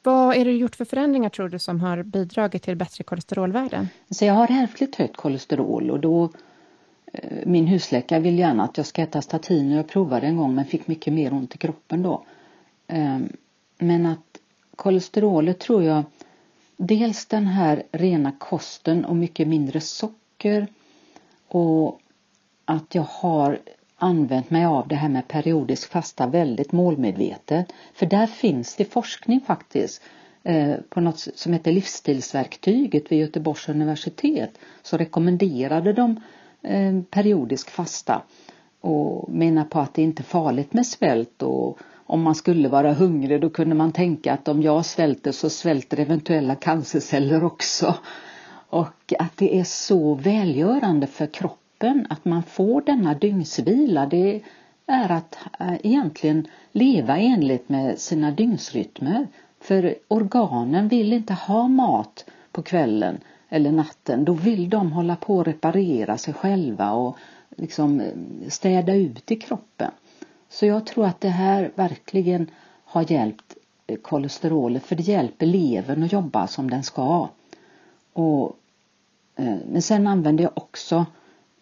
Vad 0.03 0.35
är 0.35 0.45
det 0.45 0.51
gjort 0.51 0.75
för 0.75 0.85
förändringar 0.85 1.29
tror 1.29 1.49
du 1.49 1.59
som 1.59 1.81
har 1.81 2.03
bidragit 2.03 2.63
till 2.63 2.75
bättre 2.75 3.03
kolesterolvärden? 3.03 3.87
Så 4.09 4.25
jag 4.25 4.33
har 4.33 4.47
ärftligt 4.51 4.95
högt 4.95 5.17
kolesterol 5.17 5.91
och 5.91 5.99
då 5.99 6.29
eh, 7.13 7.37
min 7.45 7.67
husläkare 7.67 8.19
vill 8.19 8.39
gärna 8.39 8.63
att 8.63 8.77
jag 8.77 8.85
ska 8.85 9.01
äta 9.01 9.21
statiner. 9.21 9.75
Jag 9.77 9.87
provade 9.87 10.27
en 10.27 10.37
gång 10.37 10.55
men 10.55 10.65
fick 10.65 10.87
mycket 10.87 11.13
mer 11.13 11.33
ont 11.33 11.55
i 11.55 11.57
kroppen 11.57 12.03
då. 12.03 12.25
Ehm, 12.87 13.29
men 13.77 14.05
att 14.05 14.39
kolesterolet 14.75 15.59
tror 15.59 15.83
jag 15.83 16.03
dels 16.77 17.25
den 17.25 17.47
här 17.47 17.83
rena 17.91 18.31
kosten 18.31 19.05
och 19.05 19.15
mycket 19.15 19.47
mindre 19.47 19.81
socker 19.81 20.67
och 21.47 21.99
att 22.65 22.95
jag 22.95 23.07
har 23.09 23.59
använt 23.95 24.49
mig 24.49 24.65
av 24.65 24.87
det 24.87 24.95
här 24.95 25.09
med 25.09 25.27
periodisk 25.27 25.89
fasta 25.89 26.27
väldigt 26.27 26.71
målmedvetet. 26.71 27.73
För 27.93 28.05
där 28.05 28.27
finns 28.27 28.75
det 28.75 28.85
forskning 28.85 29.41
faktiskt 29.41 30.01
eh, 30.43 30.75
på 30.89 31.01
något 31.01 31.27
som 31.35 31.53
heter 31.53 31.71
livsstilsverktyget 31.71 33.11
vid 33.11 33.19
Göteborgs 33.19 33.69
universitet 33.69 34.59
så 34.81 34.97
rekommenderade 34.97 35.93
de 35.93 36.21
eh, 36.61 37.01
periodisk 37.09 37.69
fasta 37.69 38.21
och 38.81 39.29
menar 39.29 39.65
på 39.65 39.79
att 39.79 39.93
det 39.93 40.01
inte 40.01 40.21
är 40.21 40.25
farligt 40.25 40.73
med 40.73 40.85
svält 40.85 41.43
och 41.43 41.79
om 42.05 42.21
man 42.21 42.35
skulle 42.35 42.69
vara 42.69 42.93
hungrig 42.93 43.41
då 43.41 43.49
kunde 43.49 43.75
man 43.75 43.91
tänka 43.91 44.33
att 44.33 44.47
om 44.47 44.61
jag 44.61 44.85
svälter 44.85 45.31
så 45.31 45.49
svälter 45.49 45.99
eventuella 45.99 46.55
cancerceller 46.55 47.43
också. 47.43 47.95
Och 48.69 49.13
att 49.19 49.37
det 49.37 49.59
är 49.59 49.63
så 49.63 50.13
välgörande 50.13 51.07
för 51.07 51.25
kroppen 51.25 51.62
kroppen, 51.83 52.07
att 52.09 52.25
man 52.25 52.43
får 52.43 52.81
denna 52.81 53.13
dygnsvila, 53.13 54.05
det 54.05 54.41
är 54.85 55.11
att 55.11 55.37
eh, 55.59 55.75
egentligen 55.83 56.47
leva 56.71 57.17
enligt 57.17 57.69
med 57.69 57.99
sina 57.99 58.31
dygnsrytmer. 58.31 59.27
För 59.59 59.95
organen 60.07 60.87
vill 60.87 61.13
inte 61.13 61.33
ha 61.33 61.67
mat 61.67 62.25
på 62.51 62.61
kvällen 62.61 63.17
eller 63.49 63.71
natten. 63.71 64.25
Då 64.25 64.33
vill 64.33 64.69
de 64.69 64.91
hålla 64.91 65.15
på 65.15 65.41
att 65.41 65.47
reparera 65.47 66.17
sig 66.17 66.33
själva 66.33 66.91
och 66.91 67.17
liksom 67.57 67.99
eh, 67.99 68.49
städa 68.49 68.95
ut 68.95 69.31
i 69.31 69.35
kroppen. 69.35 69.91
Så 70.49 70.65
jag 70.65 70.85
tror 70.85 71.05
att 71.05 71.21
det 71.21 71.29
här 71.29 71.71
verkligen 71.75 72.47
har 72.85 73.11
hjälpt 73.11 73.57
eh, 73.87 73.97
kolesterolet 73.97 74.83
för 74.83 74.95
det 74.95 75.03
hjälper 75.03 75.45
levern 75.45 76.03
att 76.03 76.11
jobba 76.11 76.47
som 76.47 76.69
den 76.69 76.83
ska. 76.83 77.29
Och, 78.15 78.57
men 79.65 79.81
sen 79.81 80.07
använder 80.07 80.43
jag 80.43 80.51
också 80.55 81.05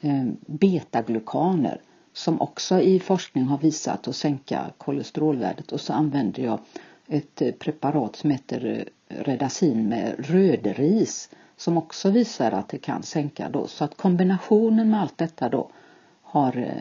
Eh, 0.04 0.26
betaglukaner 0.46 1.82
som 2.14 2.42
också 2.42 2.82
i 2.82 3.00
forskning 3.00 3.44
har 3.44 3.58
visat 3.58 4.08
att 4.08 4.16
sänka 4.16 4.72
kolesterolvärdet. 4.78 5.72
Och 5.72 5.82
så 5.82 5.94
använder 5.94 6.44
jag 6.44 6.60
ett 7.08 7.42
eh, 7.42 7.52
preparat 7.52 8.16
som 8.16 8.32
heter 8.32 8.86
eh, 9.08 9.16
Redacin 9.24 9.90
med 9.90 10.16
rödris 10.18 11.30
som 11.58 11.78
också 11.78 12.10
visar 12.10 12.52
att 12.52 12.70
det 12.70 12.78
kan 12.78 13.04
sänka 13.04 13.50
då. 13.50 13.68
Så 13.68 13.84
att 13.84 13.98
kombinationen 13.98 14.90
med 14.90 15.02
allt 15.02 15.18
detta 15.18 15.50
då 15.50 15.70
har 16.22 16.72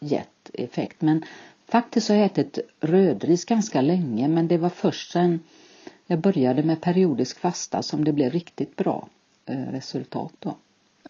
gett 0.00 0.50
effekt. 0.52 1.00
Men 1.00 1.24
faktiskt 1.66 2.08
har 2.08 2.16
jag 2.16 2.26
ätit 2.26 2.58
rödris 2.80 3.44
ganska 3.44 3.80
länge 3.80 4.28
men 4.28 4.48
det 4.48 4.58
var 4.58 4.68
först 4.68 5.12
sen 5.12 5.40
jag 6.06 6.18
började 6.18 6.62
med 6.62 6.80
periodisk 6.80 7.38
fasta 7.38 7.82
som 7.82 8.04
det 8.04 8.12
blev 8.12 8.32
riktigt 8.32 8.76
bra 8.76 9.08
resultat 9.46 10.32
då. 10.38 10.54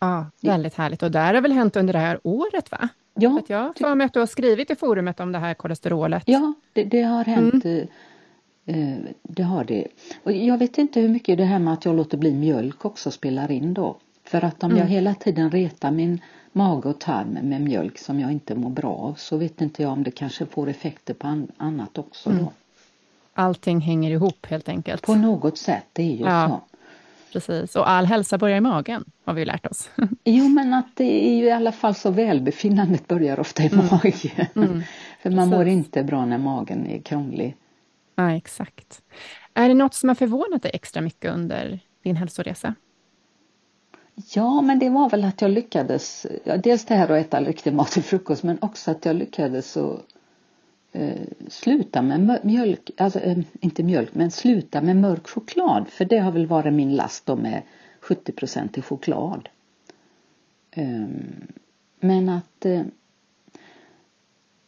Ja, 0.01 0.27
väldigt 0.41 0.75
härligt. 0.75 1.03
Och 1.03 1.11
det 1.11 1.19
har 1.19 1.41
väl 1.41 1.53
hänt 1.53 1.77
under 1.77 1.93
det 1.93 1.99
här 1.99 2.21
året, 2.23 2.71
va? 2.71 2.89
Ja. 3.15 3.39
Att 3.39 3.51
jag 3.51 3.79
får 3.79 3.95
med 3.95 4.05
att 4.05 4.13
du 4.13 4.19
har 4.19 4.27
skrivit 4.27 4.71
i 4.71 4.75
forumet 4.75 5.21
om 5.21 5.33
det 5.33 5.39
här 5.39 5.55
kolesterolet. 5.55 6.23
Ja, 6.27 6.55
det, 6.73 6.85
det 6.85 7.03
har 7.03 7.25
hänt. 7.25 7.65
Mm. 7.65 7.87
Eh, 8.67 8.99
det 9.23 9.43
har 9.43 9.65
det. 9.65 9.87
Och 10.23 10.33
jag 10.33 10.59
vet 10.59 10.79
inte 10.79 11.01
hur 11.01 11.09
mycket 11.09 11.39
det 11.39 11.45
här 11.45 11.59
med 11.59 11.75
att 11.75 11.85
jag 11.85 11.97
låter 11.97 12.19
bli 12.19 12.35
mjölk 12.35 12.85
också 12.85 13.11
spelar 13.11 13.51
in 13.51 13.75
då. 13.75 13.97
För 14.25 14.45
att 14.45 14.63
om 14.63 14.71
mm. 14.71 14.83
jag 14.83 14.87
hela 14.87 15.15
tiden 15.15 15.51
retar 15.51 15.91
min 15.91 16.21
mage 16.53 16.89
och 16.89 17.01
tarm 17.01 17.39
med 17.43 17.61
mjölk 17.61 17.99
som 17.99 18.21
jag 18.21 18.33
inte 18.33 18.55
mår 18.55 18.71
bra 18.71 18.93
av 18.93 19.15
så 19.15 19.37
vet 19.37 19.61
inte 19.61 19.83
jag 19.83 19.93
om 19.93 20.03
det 20.03 20.11
kanske 20.11 20.47
får 20.47 20.69
effekter 20.69 21.15
på 21.15 21.27
an 21.27 21.49
annat 21.57 21.99
också 21.99 22.31
då. 22.31 22.37
Mm. 22.37 22.49
Allting 23.35 23.81
hänger 23.81 24.11
ihop 24.11 24.47
helt 24.47 24.69
enkelt. 24.69 25.03
På 25.03 25.15
något 25.15 25.59
sätt, 25.59 25.85
det 25.93 26.03
är 26.03 26.17
ju 26.17 26.25
ja. 26.25 26.49
så 26.49 26.74
precis. 27.33 27.77
Och 27.77 27.91
all 27.91 28.07
hälsa 28.07 28.39
börjar 28.39 28.57
i 28.57 28.61
magen, 28.61 29.05
har 29.25 29.35
vi 29.35 29.45
lärt 29.45 29.67
oss. 29.67 29.91
Jo, 30.25 30.49
men 30.49 30.75
att 30.75 30.97
det 30.97 31.29
är 31.29 31.37
ju 31.37 31.45
i 31.45 31.51
alla 31.51 31.73
fall 31.73 31.95
så 31.95 32.11
välbefinnandet 32.11 33.09
börjar 33.09 33.41
ofta 33.41 33.63
i 33.63 33.67
mm. 33.67 33.87
magen. 33.91 34.47
Mm. 34.57 34.83
För 35.23 35.31
man 35.31 35.49
mår 35.49 35.67
inte 35.67 36.05
bra 36.05 36.25
när 36.25 36.39
magen 36.39 36.87
är 36.87 36.99
krånglig. 36.99 37.57
Ja, 38.17 38.33
exakt. 38.33 39.03
Är 39.55 39.69
det 39.69 39.75
något 39.75 39.95
som 39.95 40.09
har 40.09 40.15
förvånat 40.15 40.63
dig 40.63 40.71
extra 40.75 41.03
mycket 41.03 41.35
under 41.35 41.81
din 42.03 42.17
hälsoresa? 42.17 42.75
Ja, 44.35 44.63
men 44.63 44.79
det 44.79 44.91
var 44.91 45.11
väl 45.11 45.25
att 45.25 45.43
jag 45.43 45.51
lyckades, 45.51 46.27
dels 46.63 46.85
det 46.85 46.95
här 46.95 47.09
att 47.09 47.27
äta 47.27 47.41
riktig 47.41 47.73
mat 47.73 47.91
till 47.91 48.03
frukost, 48.03 48.43
men 48.43 48.59
också 48.61 48.91
att 48.91 49.05
jag 49.05 49.17
lyckades 49.17 49.73
så 49.73 49.93
eh, 49.93 49.99
Eh, 50.97 51.21
sluta 51.49 52.03
med 52.03 52.41
mjölk, 52.43 52.91
alltså 52.97 53.21
eh, 53.21 53.39
inte 53.61 53.83
mjölk 53.83 54.15
men 54.15 54.31
sluta 54.31 54.81
med 54.81 54.97
mörk 54.97 55.29
choklad 55.29 55.89
för 55.89 56.05
det 56.05 56.19
har 56.19 56.33
väl 56.33 56.47
varit 56.47 56.73
min 56.73 56.97
last 56.97 57.27
då 57.27 57.37
med 57.37 57.63
70 58.01 58.33
i 58.79 58.83
choklad. 58.83 59.49
Ehm, 60.71 61.47
men 62.01 62.29
att 62.29 62.65
eh, 62.65 62.83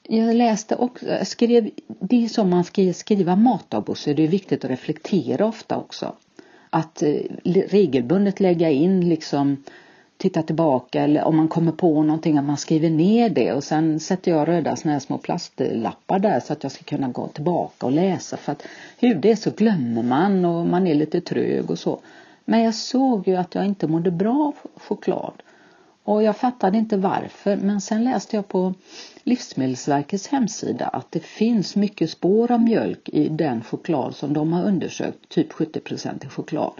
jag 0.02 0.37
läste 0.37 0.76
och 0.76 0.99
skrev, 1.23 1.71
det 1.87 2.25
är 2.25 2.28
som 2.28 2.50
man 2.50 2.64
ska 2.64 2.92
skriva 2.92 3.37
matdagbok 3.37 3.99
så 3.99 4.11
är 4.11 4.14
det 4.14 4.26
viktigt 4.26 4.64
att 4.64 4.71
reflektera 4.71 5.47
ofta 5.47 5.76
också. 5.76 6.16
Att 6.71 7.02
regelbundet 7.45 8.40
lägga 8.40 8.71
in 8.71 9.09
liksom 9.09 9.64
titta 10.16 10.42
tillbaka 10.42 11.02
eller 11.02 11.25
om 11.25 11.37
man 11.37 11.49
kommer 11.49 11.73
på 11.73 12.02
någonting 12.02 12.38
att 12.38 12.44
man 12.44 12.56
skriver 12.56 12.90
ner 12.90 13.30
det 13.30 13.52
och 13.52 13.64
sen 13.64 14.00
sätter 14.00 14.30
jag 14.30 14.49
röda 14.49 14.76
såna 14.76 14.92
här 14.92 15.00
små 15.00 15.18
plastlappar 15.18 16.18
där 16.18 16.40
så 16.40 16.52
att 16.52 16.62
jag 16.62 16.73
ska 16.73 16.85
kunna 16.85 17.08
gå 17.08 17.28
tillbaka 17.28 17.87
och 17.87 17.92
läsa 17.92 18.37
för 18.37 18.52
att 18.52 18.62
hur 18.99 19.14
det 19.14 19.30
är 19.30 19.37
så 19.37 19.50
glömmer 19.50 20.02
man 20.02 20.44
och 20.44 20.66
man 20.66 20.87
är 20.87 20.94
lite 20.94 21.20
trög 21.20 21.70
och 21.70 21.78
så. 21.78 22.00
Men 22.44 22.62
jag 22.62 22.75
såg 22.75 23.28
ju 23.28 23.37
att 23.37 23.54
jag 23.54 23.66
inte 23.66 23.87
mådde 23.87 24.11
bra 24.11 24.52
av 24.64 24.80
choklad. 24.80 25.32
Och 26.04 26.23
jag 26.23 26.37
fattade 26.37 26.78
inte 26.78 26.96
varför 26.96 27.56
men 27.56 27.80
sen 27.80 28.04
läste 28.04 28.37
jag 28.37 28.49
på 28.49 28.75
Livsmedelsverkets 29.23 30.28
hemsida 30.28 30.87
att 30.87 31.12
det 31.12 31.20
finns 31.20 31.76
mycket 31.76 32.11
spår 32.11 32.52
av 32.52 32.61
mjölk 32.61 33.08
i 33.08 33.28
den 33.28 33.62
choklad 33.62 34.16
som 34.16 34.32
de 34.32 34.52
har 34.52 34.64
undersökt, 34.64 35.28
typ 35.28 35.52
70 35.52 35.80
i 36.25 36.28
choklad. 36.28 36.73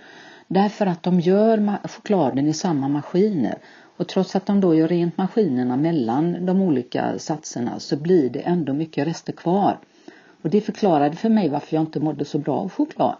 Därför 0.49 0.87
att 0.87 1.03
de 1.03 1.21
gör 1.21 1.89
chokladen 1.89 2.49
i 2.49 2.53
samma 2.53 2.89
maskiner 2.89 3.59
och 3.97 4.09
trots 4.09 4.37
att 4.37 4.47
de 4.47 4.61
då 4.61 4.75
gör 4.75 4.89
rent 4.89 5.19
maskinerna 5.19 5.77
mellan 5.77 6.47
de 6.47 6.63
olika 6.63 7.19
satserna 7.19 7.81
så 7.81 7.97
blir 7.97 8.31
det 8.31 8.41
ändå 8.41 8.73
mycket 8.73 9.07
rester 9.07 9.33
kvar. 9.33 9.79
Och 10.43 10.51
det 10.51 10.61
förklarade 10.61 11.17
för 11.17 11.29
mig 11.29 11.49
varför 11.49 11.77
jag 11.77 11.83
inte 11.83 12.01
mådde 12.01 12.25
så 12.25 12.39
bra 12.39 12.59
av 12.59 12.69
choklad. 12.69 13.17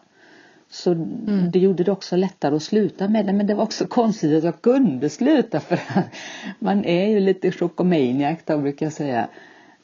Så 0.71 0.93
mm. 0.93 1.51
det 1.51 1.59
gjorde 1.59 1.85
det 1.85 1.93
också 1.93 2.17
lättare 2.17 2.57
att 2.57 2.63
sluta 2.63 3.09
med 3.09 3.27
det 3.27 3.33
men 3.33 3.47
det 3.47 3.55
var 3.55 3.63
också 3.63 3.87
konstigt 3.89 4.39
att 4.39 4.45
jag 4.45 4.63
kunde 4.63 5.11
sluta 5.11 5.61
för 5.61 5.81
man 6.59 6.85
är 6.85 7.09
ju 7.09 7.21
lite 7.21 7.53
chokomaniac 7.53 8.39
då 8.45 8.59
brukar 8.59 8.87
jag 8.87 8.93
säga. 8.93 9.29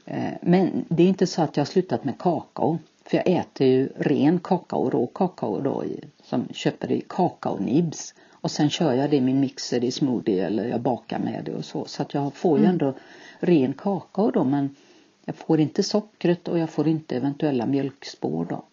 Eh, 0.05 0.33
men 0.41 0.85
det 0.89 1.03
är 1.03 1.09
inte 1.09 1.27
så 1.27 1.43
att 1.43 1.57
jag 1.57 1.61
har 1.65 1.67
slutat 1.67 2.05
med 2.05 2.19
kakao. 2.19 2.79
För 3.05 3.17
jag 3.17 3.27
äter 3.27 3.67
ju 3.67 3.89
ren 3.97 4.39
kakao, 4.39 4.91
rå 4.91 5.07
kakao 5.07 5.61
då 5.61 5.85
som 6.23 6.49
köper 6.53 6.93
i 6.93 7.05
kakaonibs. 7.09 8.15
Och 8.31 8.51
sen 8.51 8.71
kör 8.71 8.93
jag 8.93 9.11
det 9.11 9.17
i 9.17 9.21
min 9.21 9.41
mixer 9.41 9.85
i 9.85 9.91
smoothie 9.91 10.47
eller 10.47 10.69
jag 10.69 10.81
bakar 10.81 11.19
med 11.19 11.43
det 11.45 11.53
och 11.53 11.65
så. 11.65 11.85
Så 11.85 12.03
att 12.03 12.15
jag 12.15 12.35
får 12.35 12.59
ju 12.59 12.65
mm. 12.65 12.73
ändå 12.73 12.95
ren 13.39 13.73
kakao 13.73 14.31
då 14.31 14.45
men 14.45 14.77
jag 15.25 15.37
får 15.37 15.61
inte 15.61 15.83
sockret 15.83 16.49
och 16.49 16.59
jag 16.59 16.71
får 16.71 16.89
inte 16.89 17.17
eventuella 17.17 17.67
mjölkspår 17.67 18.45
då. 18.45 18.65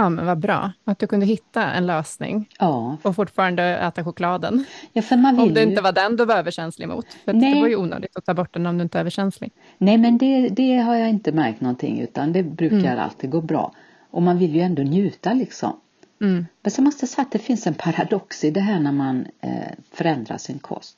Ja, 0.00 0.08
men 0.08 0.26
vad 0.26 0.38
bra 0.38 0.72
att 0.84 0.98
du 0.98 1.06
kunde 1.06 1.26
hitta 1.26 1.72
en 1.72 1.86
lösning 1.86 2.48
ja. 2.58 2.96
och 3.02 3.16
fortfarande 3.16 3.62
äta 3.62 4.04
chokladen. 4.04 4.64
Ja, 4.92 5.02
för 5.02 5.16
man 5.16 5.36
vill 5.36 5.48
om 5.48 5.54
det 5.54 5.60
ju... 5.60 5.68
inte 5.68 5.82
var 5.82 5.92
den 5.92 6.16
du 6.16 6.24
var 6.24 6.36
överkänslig 6.36 6.88
mot. 6.88 7.06
För 7.24 7.32
Nej. 7.32 7.54
det 7.54 7.60
var 7.60 7.68
ju 7.68 7.76
onödigt 7.76 8.16
att 8.16 8.24
ta 8.24 8.34
bort 8.34 8.54
den 8.54 8.66
om 8.66 8.78
du 8.78 8.82
inte 8.82 8.98
är 8.98 9.00
överkänslig. 9.00 9.52
Nej, 9.78 9.98
men 9.98 10.18
det, 10.18 10.48
det 10.48 10.76
har 10.76 10.96
jag 10.96 11.08
inte 11.08 11.32
märkt 11.32 11.60
någonting 11.60 12.00
utan 12.00 12.32
det 12.32 12.42
brukar 12.42 12.76
mm. 12.76 12.98
alltid 12.98 13.30
gå 13.30 13.40
bra. 13.40 13.72
Och 14.10 14.22
man 14.22 14.38
vill 14.38 14.54
ju 14.54 14.60
ändå 14.60 14.82
njuta 14.82 15.32
liksom. 15.32 15.80
Mm. 16.20 16.46
Men 16.62 16.70
så 16.70 16.82
måste 16.82 17.02
jag 17.02 17.10
säga 17.10 17.22
att 17.22 17.32
det 17.32 17.38
finns 17.38 17.66
en 17.66 17.74
paradox 17.74 18.44
i 18.44 18.50
det 18.50 18.60
här 18.60 18.80
när 18.80 18.92
man 18.92 19.26
eh, 19.40 19.50
förändrar 19.92 20.38
sin 20.38 20.58
kost. 20.58 20.96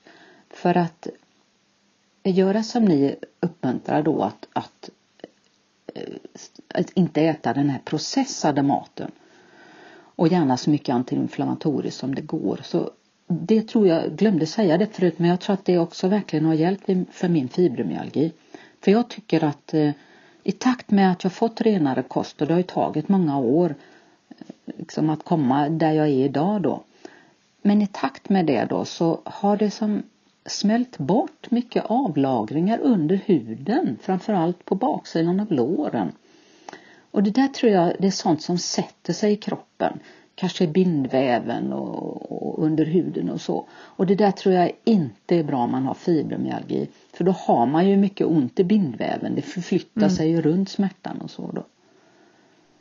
För 0.51 0.77
att 0.77 1.07
göra 2.25 2.63
som 2.63 2.85
ni 2.85 3.15
uppmuntrar 3.41 4.03
då 4.03 4.23
att, 4.23 4.49
att 4.53 4.91
Eh, 5.95 6.03
att 6.75 6.91
inte 6.91 7.23
äta 7.23 7.53
den 7.53 7.71
här 7.71 7.81
processade 7.85 8.63
maten. 8.63 9.11
Och 10.17 10.29
gärna 10.29 10.57
så 10.57 10.71
mycket 10.71 10.95
antiinflammatoriskt 10.95 12.01
som 12.01 12.15
det 12.15 12.23
går. 12.23 12.61
Så 12.63 12.91
det 13.27 13.69
tror 13.69 13.89
jag, 13.89 14.17
glömde 14.17 14.47
säga 14.47 14.79
det 14.79 14.87
förut, 14.87 15.19
men 15.19 15.31
jag 15.31 15.41
tror 15.41 15.55
att 15.55 15.65
det 15.65 15.79
också 15.79 16.09
verkligen 16.09 16.45
har 16.45 16.55
hjälpt 16.55 16.91
för 17.11 17.29
min 17.29 17.49
fibromyalgi. 17.49 18.33
För 18.81 18.91
jag 18.91 19.09
tycker 19.09 19.45
att 19.45 19.75
eh, 19.75 19.91
i 20.43 20.53
takt 20.53 20.91
med 20.91 21.13
att 21.13 21.25
jag 21.25 21.33
fått 21.33 21.61
renare 21.61 22.03
kost 22.03 22.41
och 22.41 22.47
det 22.47 22.53
har 22.53 22.59
ju 22.59 22.67
tagit 22.67 23.09
många 23.09 23.39
år 23.39 23.75
eh, 24.29 24.75
liksom 24.79 25.11
att 25.11 25.25
komma 25.25 25.69
där 25.69 25.93
jag 25.93 26.07
är 26.07 26.25
idag 26.25 26.63
då. 26.63 26.83
Men 27.63 27.83
i 27.83 27.87
takt 27.87 28.29
med 28.29 28.47
det 28.47 28.65
då 28.65 28.85
så 28.85 29.21
har 29.25 29.57
det 29.57 29.71
som 29.71 30.03
smält 30.47 30.99
bort 30.99 31.51
mycket 31.51 31.85
avlagringar 31.87 32.79
under 32.79 33.17
huden, 33.17 33.99
framförallt 34.03 34.65
på 34.65 34.75
baksidan 34.75 35.41
av 35.41 35.53
låren. 35.53 36.13
Och 37.11 37.23
det 37.23 37.31
där 37.31 37.49
tror 37.49 37.73
jag 37.73 37.97
det 37.99 38.07
är 38.07 38.11
sånt 38.11 38.43
som 38.43 38.59
sätter 38.59 39.13
sig 39.13 39.33
i 39.33 39.37
kroppen. 39.37 39.99
Kanske 40.35 40.65
i 40.65 40.67
bindväven 40.67 41.73
och, 41.73 42.33
och, 42.33 42.65
under 42.65 42.85
huden 42.85 43.31
och 43.31 43.41
så. 43.41 43.67
Och 43.73 44.07
det 44.07 44.15
där 44.15 44.31
tror 44.31 44.55
jag 44.55 44.73
inte 44.85 45.37
är 45.37 45.45
bra 45.45 45.59
om 45.59 45.71
man 45.71 45.83
har 45.83 45.95
fibromyalgi. 45.95 46.89
För 47.13 47.25
då 47.25 47.33
har 47.33 47.67
man 47.67 47.89
ju 47.89 47.97
mycket 47.97 48.27
ont 48.27 48.61
i 48.61 48.65
bindväven. 48.65 49.35
Det 49.35 49.43
förflyttar 49.43 50.01
mm. 50.01 50.11
sig 50.11 50.31
ju 50.31 50.43
runt 50.43 50.69
smärtan 50.69 51.21
och 51.21 51.31
så 51.31 51.51
då. 51.53 51.65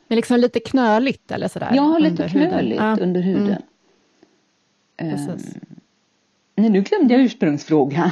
Är 0.08 0.16
liksom 0.16 0.40
lite 0.40 0.60
knöligt 0.60 1.30
eller 1.30 1.48
sådär? 1.48 1.70
Ja, 1.74 1.98
lite 1.98 2.28
knöligt 2.28 2.80
huden. 2.80 3.00
under 3.00 3.20
huden. 3.20 3.62
Mm. 4.96 5.28
Um, 5.28 5.38
Nej, 6.54 6.70
nu 6.70 6.80
glömde 6.80 7.14
jag 7.14 7.22
ursprungsfrågan. 7.22 8.10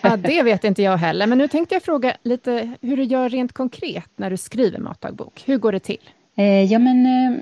ja, 0.00 0.16
det 0.16 0.42
vet 0.42 0.64
inte 0.64 0.82
jag 0.82 0.96
heller, 0.96 1.26
men 1.26 1.38
nu 1.38 1.48
tänkte 1.48 1.74
jag 1.74 1.82
fråga 1.82 2.16
lite 2.22 2.72
hur 2.80 2.96
du 2.96 3.02
gör 3.02 3.28
rent 3.28 3.52
konkret 3.52 4.10
när 4.16 4.30
du 4.30 4.36
skriver 4.36 4.78
matdagbok. 4.78 5.42
Hur 5.46 5.58
går 5.58 5.72
det 5.72 5.80
till? 5.80 6.10
Eh, 6.36 6.72
ja, 6.72 6.78
men 6.78 7.06
eh, 7.06 7.38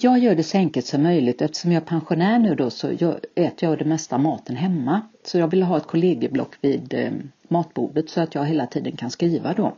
jag 0.00 0.18
gör 0.18 0.34
det 0.34 0.42
så 0.42 0.58
enkelt 0.58 0.86
som 0.86 1.02
möjligt. 1.02 1.42
Eftersom 1.42 1.72
jag 1.72 1.82
är 1.82 1.86
pensionär 1.86 2.38
nu 2.38 2.54
då 2.54 2.70
så 2.70 2.92
jag, 2.98 3.14
äter 3.34 3.68
jag 3.68 3.78
det 3.78 3.84
mesta 3.84 4.18
maten 4.18 4.56
hemma. 4.56 5.00
Så 5.24 5.38
jag 5.38 5.48
vill 5.48 5.62
ha 5.62 5.76
ett 5.76 5.86
kollegieblock 5.86 6.54
vid 6.60 6.94
eh, 6.94 7.12
matbordet 7.48 8.10
så 8.10 8.20
att 8.20 8.34
jag 8.34 8.44
hela 8.44 8.66
tiden 8.66 8.96
kan 8.96 9.10
skriva 9.10 9.52
då. 9.52 9.74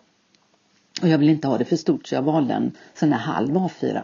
Och 1.02 1.08
jag 1.08 1.18
vill 1.18 1.28
inte 1.28 1.48
ha 1.48 1.58
det 1.58 1.64
för 1.64 1.76
stort 1.76 2.06
så 2.06 2.14
jag 2.14 2.22
valde 2.22 2.54
en 2.54 2.72
sån 2.94 3.12
här 3.12 3.20
halv 3.20 3.56
A4. 3.56 4.02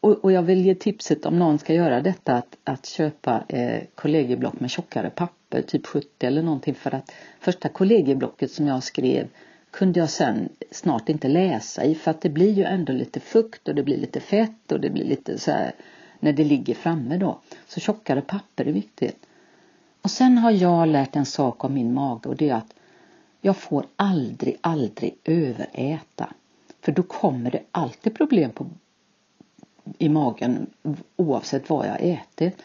Och, 0.00 0.24
och, 0.24 0.32
jag 0.32 0.42
vill 0.42 0.66
ge 0.66 0.74
tipset 0.74 1.26
om 1.26 1.38
någon 1.38 1.58
ska 1.58 1.74
göra 1.74 2.00
detta 2.00 2.34
att, 2.34 2.56
att 2.64 2.86
köpa 2.86 3.44
eh, 3.48 3.82
kollegieblock 3.94 4.60
med 4.60 4.70
tjockare 4.70 5.10
papper, 5.10 5.62
typ 5.62 5.86
70 5.86 6.26
eller 6.26 6.42
någonting 6.42 6.74
för 6.74 6.94
att 6.94 7.12
första 7.40 7.68
kollegieblocket 7.68 8.50
som 8.50 8.66
jag 8.66 8.82
skrev 8.82 9.28
kunde 9.70 10.00
jag 10.00 10.10
sen 10.10 10.48
snart 10.70 11.08
inte 11.08 11.28
läsa 11.28 11.84
i 11.84 11.94
för 11.94 12.10
att 12.10 12.20
det 12.20 12.28
blir 12.28 12.52
ju 12.52 12.64
ändå 12.64 12.92
lite 12.92 13.20
fukt 13.20 13.68
och 13.68 13.74
det 13.74 13.82
blir 13.82 13.96
lite 13.96 14.20
fett 14.20 14.72
och 14.72 14.80
det 14.80 14.90
blir 14.90 15.04
lite 15.04 15.38
så 15.38 15.50
här 15.50 15.72
när 16.20 16.32
det 16.32 16.44
ligger 16.44 16.74
framme 16.74 17.16
då. 17.16 17.40
Så 17.68 17.80
tjockare 17.80 18.20
papper 18.20 18.64
är 18.64 18.72
viktigt. 18.72 19.26
Och 20.02 20.10
sen 20.10 20.38
har 20.38 20.50
jag 20.50 20.88
lärt 20.88 21.16
en 21.16 21.26
sak 21.26 21.64
om 21.64 21.74
min 21.74 21.94
mage 21.94 22.28
och 22.28 22.36
det 22.36 22.48
är 22.48 22.54
att 22.54 22.74
jag 23.40 23.56
får 23.56 23.86
aldrig, 23.96 24.56
aldrig 24.60 25.16
överäta. 25.24 26.32
För 26.80 26.92
då 26.92 27.02
kommer 27.02 27.50
det 27.50 27.62
alltid 27.70 28.14
problem 28.14 28.50
på 28.50 28.66
i 29.98 30.08
magen 30.08 30.66
oavsett 31.16 31.70
vad 31.70 31.86
jag 31.86 32.00
ätit. 32.00 32.62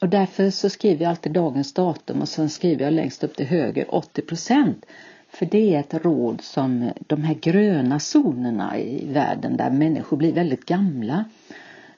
Och 0.00 0.08
därför 0.08 0.50
så 0.50 0.70
skriver 0.70 1.02
jag 1.02 1.10
alltid 1.10 1.32
dagens 1.32 1.72
datum 1.72 2.20
och 2.20 2.28
sen 2.28 2.50
skriver 2.50 2.84
jag 2.84 2.92
längst 2.92 3.24
upp 3.24 3.36
till 3.36 3.46
höger 3.46 3.94
80 3.94 4.22
procent. 4.22 4.86
För 5.30 5.46
det 5.46 5.74
är 5.74 5.80
ett 5.80 6.04
råd 6.04 6.40
som 6.40 6.90
de 7.06 7.22
här 7.22 7.34
gröna 7.34 7.98
zonerna 7.98 8.78
i 8.78 9.06
världen 9.12 9.56
där 9.56 9.70
människor 9.70 10.16
blir 10.16 10.32
väldigt 10.32 10.64
gamla. 10.64 11.24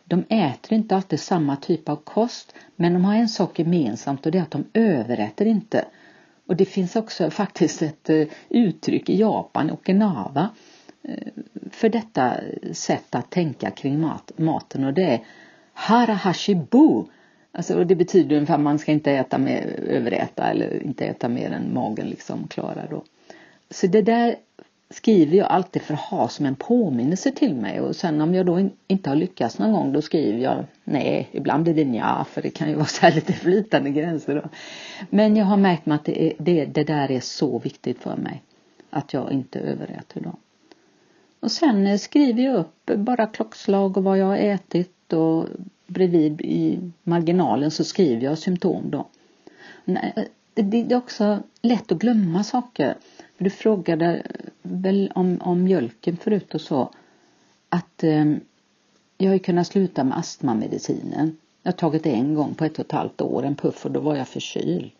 De 0.05 0.25
äter 0.29 0.73
inte 0.73 0.97
alltid 0.97 1.21
samma 1.21 1.57
typ 1.57 1.89
av 1.89 1.97
kost 1.97 2.55
men 2.77 2.93
de 2.93 3.05
har 3.05 3.15
en 3.15 3.29
sak 3.29 3.59
gemensamt 3.59 4.27
och 4.27 4.33
det 4.33 4.39
är 4.39 4.43
att 4.43 4.51
de 4.51 4.65
överäter 4.75 5.47
inte. 5.47 5.85
Och 6.47 6.57
det 6.57 6.65
finns 6.65 6.97
också 6.97 7.31
faktiskt 7.31 7.83
ett 7.83 8.11
eh, 8.11 8.27
uttryck 8.49 9.09
i 9.09 9.17
Japan, 9.17 9.71
Okinawa, 9.71 10.49
Eh, 11.03 11.33
för 11.71 11.89
detta 11.89 12.37
sätt 12.73 13.15
att 13.15 13.31
tänka 13.31 13.71
kring 13.71 14.01
mat, 14.01 14.33
maten 14.37 14.85
och 14.85 14.95
det 14.95 15.05
är 15.05 15.21
harahashibu. 15.73 17.05
Alltså, 17.53 17.79
och 17.79 17.87
det 17.87 17.95
betyder 17.95 18.37
ungefär 18.37 18.55
att 18.55 18.61
man 18.61 18.79
ska 18.79 18.93
inte 18.93 19.13
äta 19.13 19.39
mer, 19.39 19.81
överäta 19.89 20.51
eller 20.51 20.83
inte 20.83 21.05
äta 21.05 21.29
mer 21.29 21.51
än 21.51 21.75
magen 21.75 22.07
liksom 22.07 22.49
klarar 22.49 22.89
då. 22.91 23.05
Så 23.71 23.87
det 23.87 24.03
där 24.03 24.37
skriver 24.91 25.37
jag 25.37 25.47
alltid 25.47 25.83
för 25.83 25.95
att 25.95 26.01
ha 26.01 26.29
som 26.29 26.47
en 26.47 26.55
påminnelse 26.55 27.31
till 27.31 27.55
mig 27.55 27.81
och 27.81 27.97
sen 27.97 28.21
om 28.21 28.35
jag 28.35 28.47
då 28.47 28.69
inte 28.87 29.11
har 29.11 29.17
lyckats 29.17 29.59
någon 29.59 29.73
gång 29.73 29.93
då 29.93 30.03
skriver 30.03 30.39
jag 30.39 30.65
nej, 30.85 31.29
ibland 31.33 31.65
blir 31.65 31.75
det 31.75 31.85
nja 31.85 32.27
för 32.31 32.43
det 32.43 32.51
kan 32.51 32.69
ju 32.69 32.75
vara 32.75 32.87
så 32.87 33.01
här 33.01 33.15
lite 33.15 33.33
flytande 33.33 33.91
gränser 33.91 34.35
då. 34.35 34.49
Men 35.11 35.37
jag 35.37 35.45
har 35.45 35.57
märkt 35.57 35.87
mig 35.87 35.95
att 35.95 36.05
det, 36.05 36.27
är, 36.27 36.33
det, 36.39 36.65
det 36.65 36.85
där 36.85 37.11
är 37.11 37.21
så 37.21 37.59
viktigt 37.59 37.99
för 38.03 38.17
mig 38.17 38.43
att 38.91 39.13
jag 39.13 39.33
inte 39.33 39.61
överäter 39.61 40.21
då. 40.21 40.33
Och 41.41 41.53
sen 41.53 41.87
eh, 41.87 41.99
skriver 41.99 42.43
jag 42.43 42.57
upp 42.57 42.91
bara 42.97 43.27
klockslag 43.27 43.97
och 43.97 44.05
vad 44.05 44.19
jag 44.19 44.27
har 44.27 44.37
ätit 44.37 45.13
och 45.13 45.47
bredvid 45.87 46.41
i 46.41 46.79
marginalen 47.03 47.71
så 47.71 47.85
skriver 47.85 48.25
jag 48.25 48.39
symptom 48.39 48.91
då. 48.91 49.07
Eh, 49.85 50.25
det 50.55 50.93
är 50.93 50.97
också 50.97 51.43
lätt 51.63 51.93
att 51.93 51.99
glömma 51.99 52.45
saker. 52.45 52.97
Du 53.39 53.51
frågade 53.51 54.23
väl 54.63 55.13
om, 55.15 55.39
om 55.41 55.63
mjölken 55.63 56.17
förut 56.17 56.55
och 56.55 56.61
så 56.61 56.91
att 57.69 58.05
eh, 58.05 58.35
jag 59.19 59.29
har 59.29 59.35
ju 59.35 59.39
kunnat 59.39 59.67
sluta 59.67 60.05
med 60.05 60.19
astmamedicinen. 60.19 61.37
Jag 61.63 61.73
har 61.73 61.77
tagit 61.77 62.05
det 62.05 62.11
en 62.11 62.35
gång 62.35 62.55
på 62.55 62.65
ett 62.65 62.79
och 62.79 62.85
ett 62.85 62.93
halvt 62.93 63.21
år, 63.21 63.43
en 63.43 63.55
puff 63.55 63.85
och 63.85 63.91
då 63.91 64.01
var 64.01 64.17
jag 64.17 64.29
förkyld. 64.29 64.91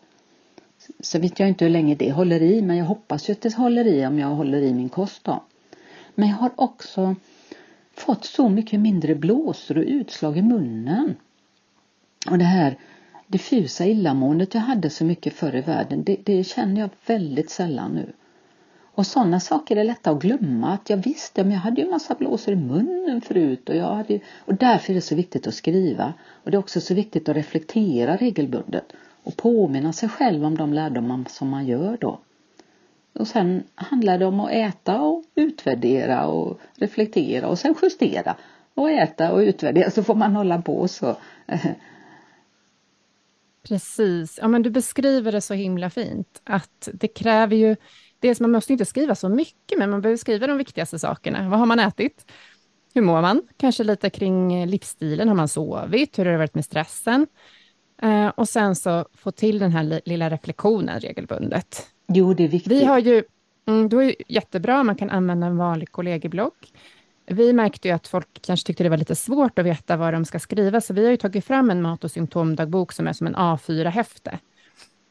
Så 0.99 1.19
vet 1.19 1.39
jag 1.39 1.49
inte 1.49 1.65
hur 1.65 1.71
länge 1.71 1.95
det 1.95 2.11
håller 2.11 2.41
i 2.41 2.61
men 2.61 2.77
jag 2.77 2.85
hoppas 2.85 3.29
ju 3.29 3.33
att 3.33 3.41
det 3.41 3.55
håller 3.55 3.87
i 3.87 4.05
om 4.05 4.19
jag 4.19 4.27
håller 4.27 4.61
i 4.61 4.73
min 4.73 4.89
kost 4.89 5.23
då. 5.23 5.43
Men 6.15 6.29
jag 6.29 6.35
har 6.35 6.51
också 6.55 7.15
fått 7.93 8.25
så 8.25 8.49
mycket 8.49 8.79
mindre 8.79 9.15
blåsor 9.15 9.77
och 9.77 9.83
utslag 9.87 10.37
i 10.37 10.41
munnen. 10.41 11.15
Och 12.29 12.37
det 12.37 12.45
här 12.45 12.77
diffusa 13.27 13.85
illamåendet 13.85 14.53
jag 14.53 14.61
hade 14.61 14.89
så 14.89 15.05
mycket 15.05 15.33
förr 15.33 15.55
i 15.55 15.61
världen, 15.61 16.03
det, 16.03 16.17
det 16.23 16.43
känner 16.43 16.81
jag 16.81 16.89
väldigt 17.05 17.49
sällan 17.49 17.91
nu. 17.91 18.13
Och 18.93 19.07
sådana 19.07 19.39
saker 19.39 19.75
är 19.75 19.83
lätta 19.83 20.11
att 20.11 20.21
glömma. 20.21 20.73
Att 20.73 20.89
jag 20.89 20.97
visste, 20.97 21.43
men 21.43 21.53
jag 21.53 21.59
hade 21.59 21.81
ju 21.81 21.89
massa 21.89 22.15
blåsor 22.15 22.53
i 22.53 22.57
munnen 22.57 23.21
förut. 23.21 23.69
Och, 23.69 23.75
jag 23.75 23.95
hade, 23.95 24.19
och 24.37 24.55
därför 24.55 24.93
är 24.93 24.95
det 24.95 25.01
så 25.01 25.15
viktigt 25.15 25.47
att 25.47 25.53
skriva. 25.53 26.13
Och 26.29 26.51
det 26.51 26.57
är 26.57 26.59
också 26.59 26.81
så 26.81 26.93
viktigt 26.93 27.29
att 27.29 27.35
reflektera 27.35 28.15
regelbundet. 28.15 28.93
Och 29.23 29.37
påminna 29.37 29.93
sig 29.93 30.09
själv 30.09 30.45
om 30.45 30.57
de 30.57 30.73
lärdomar 30.73 31.23
som 31.29 31.49
man 31.49 31.65
gör 31.67 31.97
då. 32.01 32.19
Och 33.13 33.27
sen 33.27 33.63
handlar 33.75 34.17
det 34.17 34.25
om 34.25 34.39
att 34.39 34.51
äta 34.51 35.01
och 35.01 35.23
utvärdera 35.35 36.27
och 36.27 36.59
reflektera 36.75 37.47
och 37.47 37.59
sen 37.59 37.75
justera. 37.81 38.35
Och 38.73 38.91
äta 38.91 39.33
och 39.33 39.39
utvärdera 39.39 39.91
så 39.91 40.03
får 40.03 40.15
man 40.15 40.35
hålla 40.35 40.61
på 40.61 40.87
så. 40.87 41.17
Precis, 43.63 44.39
ja 44.41 44.47
men 44.47 44.61
du 44.61 44.69
beskriver 44.69 45.31
det 45.31 45.41
så 45.41 45.53
himla 45.53 45.89
fint 45.89 46.41
att 46.43 46.89
det 46.93 47.07
kräver 47.07 47.55
ju 47.55 47.75
dels 48.19 48.39
man 48.39 48.51
måste 48.51 48.73
inte 48.73 48.85
skriva 48.85 49.15
så 49.15 49.29
mycket 49.29 49.77
men 49.77 49.89
man 49.89 50.01
behöver 50.01 50.17
skriva 50.17 50.47
de 50.47 50.57
viktigaste 50.57 50.99
sakerna. 50.99 51.49
Vad 51.49 51.59
har 51.59 51.65
man 51.65 51.79
ätit? 51.79 52.31
Hur 52.93 53.01
mår 53.01 53.21
man? 53.21 53.41
Kanske 53.57 53.83
lite 53.83 54.09
kring 54.09 54.65
livsstilen. 54.65 55.27
Har 55.27 55.35
man 55.35 55.47
sovit? 55.47 56.19
Hur 56.19 56.25
har 56.25 56.31
det 56.31 56.37
varit 56.37 56.55
med 56.55 56.65
stressen? 56.65 57.27
Eh, 58.01 58.27
och 58.27 58.49
sen 58.49 58.75
så 58.75 59.05
få 59.13 59.31
till 59.31 59.59
den 59.59 59.71
här 59.71 60.01
lilla 60.05 60.29
reflektionen 60.29 60.99
regelbundet. 60.99 61.90
Jo, 62.13 62.33
det 62.33 62.43
är 62.43 62.47
viktigt. 62.47 62.71
Vi 62.71 62.85
har 62.85 62.99
ju, 62.99 63.23
mm, 63.65 63.89
då 63.89 64.03
är 64.03 64.05
det 64.05 64.15
jättebra, 64.27 64.83
man 64.83 64.95
kan 64.95 65.09
använda 65.09 65.47
en 65.47 65.57
vanlig 65.57 65.91
kollegieblock. 65.91 66.73
Vi 67.25 67.53
märkte 67.53 67.87
ju 67.87 67.93
att 67.93 68.07
folk 68.07 68.27
kanske 68.41 68.67
tyckte 68.67 68.83
det 68.83 68.89
var 68.89 68.97
lite 68.97 69.15
svårt 69.15 69.59
att 69.59 69.65
veta 69.65 69.97
vad 69.97 70.13
de 70.13 70.25
ska 70.25 70.39
skriva, 70.39 70.81
så 70.81 70.93
vi 70.93 71.03
har 71.03 71.11
ju 71.11 71.17
tagit 71.17 71.45
fram 71.45 71.69
en 71.69 71.81
mat 71.81 72.03
och 72.03 72.11
symptomdagbok 72.11 72.91
som 72.91 73.07
är 73.07 73.13
som 73.13 73.27
en 73.27 73.35
A4-häfte, 73.35 74.39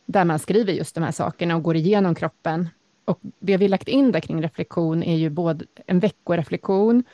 där 0.06 0.24
man 0.24 0.38
skriver 0.38 0.72
just 0.72 0.94
de 0.94 1.04
här 1.04 1.12
sakerna 1.12 1.56
och 1.56 1.62
går 1.62 1.76
igenom 1.76 2.14
kroppen. 2.14 2.68
Och 3.04 3.18
det 3.38 3.56
vi 3.56 3.68
lagt 3.68 3.88
in 3.88 4.12
där 4.12 4.20
kring 4.20 4.42
reflektion 4.42 5.02
är 5.02 5.16
ju 5.16 5.30
både 5.30 5.64
en 5.86 6.00
veckoreflektion 6.00 7.04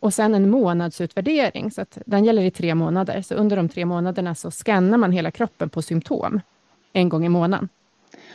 och 0.00 0.14
sen 0.14 0.34
en 0.34 0.50
månadsutvärdering, 0.50 1.70
så 1.70 1.80
att 1.80 1.98
den 2.06 2.24
gäller 2.24 2.42
i 2.42 2.50
tre 2.50 2.74
månader. 2.74 3.22
Så 3.22 3.34
under 3.34 3.56
de 3.56 3.68
tre 3.68 3.84
månaderna 3.84 4.34
så 4.34 4.50
skannar 4.50 4.98
man 4.98 5.12
hela 5.12 5.30
kroppen 5.30 5.70
på 5.70 5.82
symptom 5.82 6.40
en 6.92 7.08
gång 7.08 7.26
i 7.26 7.28
månaden. 7.28 7.68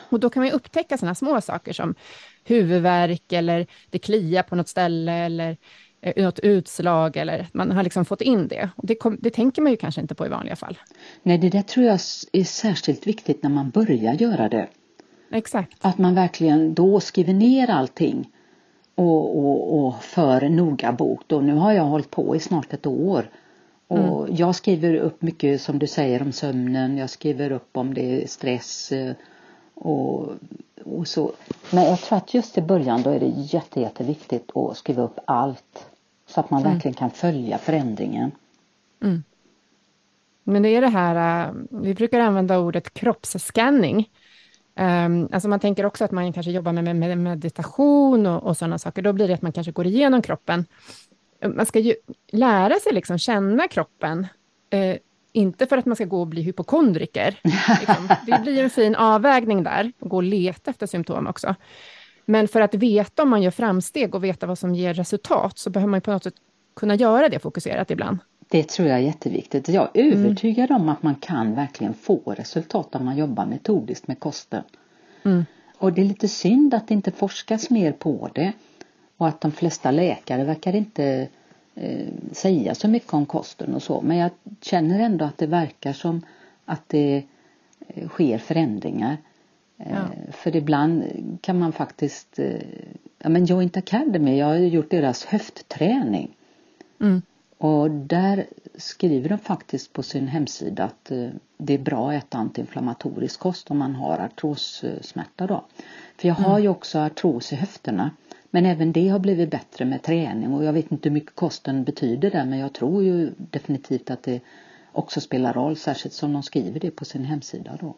Och 0.10 0.20
då 0.20 0.30
kan 0.30 0.44
man 0.44 0.52
upptäcka 0.52 0.98
sådana 0.98 1.16
små 1.16 1.42
saker 1.42 1.74
som 1.74 1.96
huvudvärk 2.44 3.32
eller 3.32 3.68
det 3.90 4.00
kliar 4.00 4.44
på 4.44 4.56
något 4.56 4.68
ställe 4.70 5.12
eller 5.12 5.58
eh, 6.02 6.24
något 6.24 6.40
utslag 6.40 7.18
eller 7.18 7.48
man 7.54 7.72
har 7.72 7.84
liksom 7.84 8.06
fått 8.06 8.22
in 8.22 8.48
det. 8.48 8.70
Och 8.76 8.88
det, 8.88 8.96
kom, 8.96 9.18
det 9.22 9.30
tänker 9.30 9.62
man 9.62 9.72
ju 9.72 9.78
kanske 9.78 10.02
inte 10.02 10.16
på 10.16 10.26
i 10.26 10.30
vanliga 10.30 10.56
fall. 10.56 10.78
Nej, 11.24 11.38
det 11.38 11.50
där 11.50 11.62
tror 11.62 11.86
jag 11.86 12.00
är 12.32 12.44
särskilt 12.44 13.08
viktigt 13.08 13.44
när 13.44 13.50
man 13.50 13.70
börjar 13.70 14.14
göra 14.14 14.50
det. 14.50 14.68
Exakt. 15.32 15.78
Att 15.82 15.98
man 15.98 16.16
verkligen 16.16 16.74
då 16.74 17.00
skriver 17.00 17.34
ner 17.34 17.70
allting 17.70 18.30
och, 18.96 19.38
och, 19.38 19.88
och 19.88 20.04
för 20.04 20.50
noga 20.50 20.92
bok. 20.92 21.22
Då. 21.28 21.42
Nu 21.42 21.54
har 21.54 21.72
jag 21.72 21.84
hållit 21.84 22.12
på 22.12 22.36
i 22.36 22.40
snart 22.40 22.74
ett 22.74 22.86
år. 22.86 23.30
Och 23.88 24.24
mm. 24.24 24.36
Jag 24.36 24.56
skriver 24.56 24.96
upp 24.96 25.22
mycket 25.22 25.62
som 25.62 25.80
du 25.80 25.88
säger 25.88 26.22
om 26.22 26.32
sömnen. 26.32 26.98
Jag 26.98 27.10
skriver 27.10 27.52
upp 27.52 27.78
om 27.78 27.94
det 27.94 28.24
är 28.24 28.28
stress 28.28 28.92
eh, 28.92 29.14
och, 29.78 30.30
och 30.84 31.08
så. 31.08 31.32
Men 31.72 31.84
jag 31.84 32.00
tror 32.00 32.18
att 32.18 32.34
just 32.34 32.58
i 32.58 32.62
början 32.62 33.02
då 33.02 33.10
är 33.10 33.20
det 33.20 33.34
jätte, 33.36 33.82
jätteviktigt 33.82 34.58
att 34.58 34.78
skriva 34.78 35.04
upp 35.04 35.20
allt. 35.26 35.86
Så 36.28 36.40
att 36.40 36.50
man 36.50 36.62
mm. 36.62 36.74
verkligen 36.74 36.96
kan 36.96 37.12
följa 37.12 37.58
förändringen. 37.58 38.32
Mm. 39.02 39.24
Men 40.44 40.64
det 40.64 40.70
är 40.70 40.82
det 40.82 40.88
här, 40.88 41.48
eh, 41.48 41.54
vi 41.70 41.94
brukar 41.94 42.20
använda 42.20 42.60
ordet 42.60 42.94
kroppsskanning. 42.94 44.10
Um, 44.76 45.30
alltså 45.32 45.50
man 45.50 45.60
tänker 45.60 45.86
också 45.86 46.06
att 46.06 46.12
man 46.12 46.34
kanske 46.34 46.52
jobbar 46.52 46.74
med, 46.74 46.96
med 46.96 47.18
meditation 47.18 48.26
och, 48.26 48.44
och 48.44 48.58
sådana 48.58 48.80
saker. 48.80 49.02
Då 49.02 49.14
blir 49.14 49.28
det 49.28 49.34
att 49.34 49.42
man 49.42 49.52
kanske 49.52 49.72
går 49.72 49.86
igenom 49.86 50.22
kroppen. 50.22 50.66
Man 51.56 51.66
ska 51.66 51.80
ju 51.80 51.96
lära 52.32 52.80
sig 52.80 52.94
liksom 52.94 53.18
känna 53.18 53.68
kroppen. 53.68 54.28
Inte 55.38 55.68
för 55.68 55.78
att 55.78 55.86
man 55.86 55.96
ska 55.96 56.06
gå 56.06 56.22
och 56.22 56.28
bli 56.28 56.42
hypokondriker. 56.42 57.40
Liksom. 57.80 58.10
Det 58.26 58.42
blir 58.42 58.64
en 58.64 58.70
fin 58.70 58.96
avvägning 58.96 59.64
där, 59.64 59.92
att 60.00 60.10
gå 60.10 60.16
och 60.16 60.24
leta 60.24 60.72
efter 60.72 60.88
symptom 60.88 61.28
också. 61.28 61.56
Men 62.26 62.48
för 62.48 62.62
att 62.62 62.74
veta 62.74 63.24
om 63.24 63.30
man 63.30 63.42
gör 63.42 63.52
framsteg 63.52 64.16
och 64.16 64.24
veta 64.24 64.46
vad 64.46 64.60
som 64.60 64.76
ger 64.76 64.94
resultat, 64.94 65.58
så 65.58 65.70
behöver 65.70 65.92
man 65.92 66.02
på 66.02 66.12
något 66.12 66.24
sätt 66.24 66.34
kunna 66.76 66.96
göra 66.96 67.30
det 67.30 67.40
fokuserat 67.40 67.92
ibland. 67.92 68.18
Det 68.50 68.70
tror 68.70 68.88
jag 68.88 68.98
är 68.98 69.02
jätteviktigt. 69.02 69.70
Jag 69.70 69.90
är 69.94 70.04
mm. 70.04 70.26
övertygad 70.26 70.70
mm. 70.70 70.82
om 70.82 70.90
att 70.90 71.04
man 71.04 71.16
kan 71.16 71.56
verkligen 71.56 71.94
få 71.94 72.34
resultat 72.38 72.96
om 72.96 73.06
man 73.06 73.18
jobbar 73.18 73.46
metodiskt 73.46 74.08
med 74.08 74.20
kosten. 74.20 74.64
Mm. 75.24 75.46
Och 75.78 75.94
det 75.94 76.02
är 76.02 76.06
lite 76.06 76.28
synd 76.28 76.74
att 76.74 76.88
det 76.88 76.94
inte 76.94 77.12
forskas 77.12 77.70
mer 77.70 77.92
på 77.92 78.30
det 78.36 78.54
och 79.18 79.28
att 79.28 79.42
de 79.42 79.52
flesta 79.52 79.92
läkare 79.92 80.44
verkar 80.44 80.76
inte 80.76 81.28
eh, 81.78 82.08
säga 82.32 82.76
så 82.76 82.88
mycket 82.88 83.14
om 83.14 83.26
kosten 83.26 83.76
och 83.76 83.84
så. 83.84 84.02
Men 84.02 84.18
jag 84.18 84.32
känner 84.62 85.00
ändå 85.00 85.26
att 85.26 85.38
det 85.38 85.48
verkar 85.48 85.94
som 85.94 86.22
att 86.66 86.90
det 86.90 87.24
eh, 87.88 88.08
sker 88.08 88.38
förändringar. 88.38 89.18
Eh, 89.78 89.92
ja. 89.92 90.32
För 90.32 90.56
ibland 90.56 91.04
kan 91.42 91.60
man 91.60 91.72
faktiskt, 91.72 92.40
eh, 92.40 92.62
ja 93.20 93.30
men 93.30 93.46
Joint 93.46 93.78
Academy, 93.78 94.38
jag 94.38 94.46
har 94.46 94.56
gjort 94.56 94.92
deras 94.92 95.26
höftträning. 95.26 96.36
Mm. 97.00 97.22
Och 97.58 97.92
där 97.92 98.46
skriver 98.76 99.30
de 99.30 99.38
faktiskt 99.38 99.94
på 99.94 100.04
sin 100.04 100.28
hemsida 100.28 100.84
att 100.84 101.12
det 101.58 101.74
är 101.74 101.78
bra 101.78 102.10
att 102.10 102.24
äta 102.24 102.38
antiinflammatorisk 102.38 103.40
kost 103.40 103.72
om 103.72 103.78
man 103.78 103.96
har 103.96 104.18
artrossmärta 104.18 105.48
då. 105.48 105.66
För 106.18 106.28
jag 106.28 106.36
har 106.36 106.52
mm. 106.52 106.64
ju 106.64 106.70
också 106.70 107.00
artros 107.00 107.54
i 107.54 107.56
höfterna. 107.56 108.12
Men 108.50 108.66
även 108.66 108.92
det 108.92 109.10
har 109.10 109.20
blivit 109.20 109.52
bättre 109.52 109.86
med 109.86 110.04
träning 110.04 110.54
och 110.54 110.64
jag 110.64 110.74
vet 110.74 110.92
inte 110.92 111.10
hur 111.10 111.14
mycket 111.14 111.36
kosten 111.36 111.84
betyder 111.84 112.32
där 112.32 112.46
men 112.46 112.60
jag 112.60 112.74
tror 112.74 113.04
ju 113.04 113.32
definitivt 113.38 114.10
att 114.10 114.24
det 114.24 114.42
också 114.92 115.22
spelar 115.22 115.54
roll, 115.54 115.76
särskilt 115.76 116.14
som 116.14 116.34
de 116.34 116.44
skriver 116.44 116.80
det 116.80 116.92
på 116.92 117.06
sin 117.06 117.26
hemsida 117.26 117.78
då. 117.82 117.96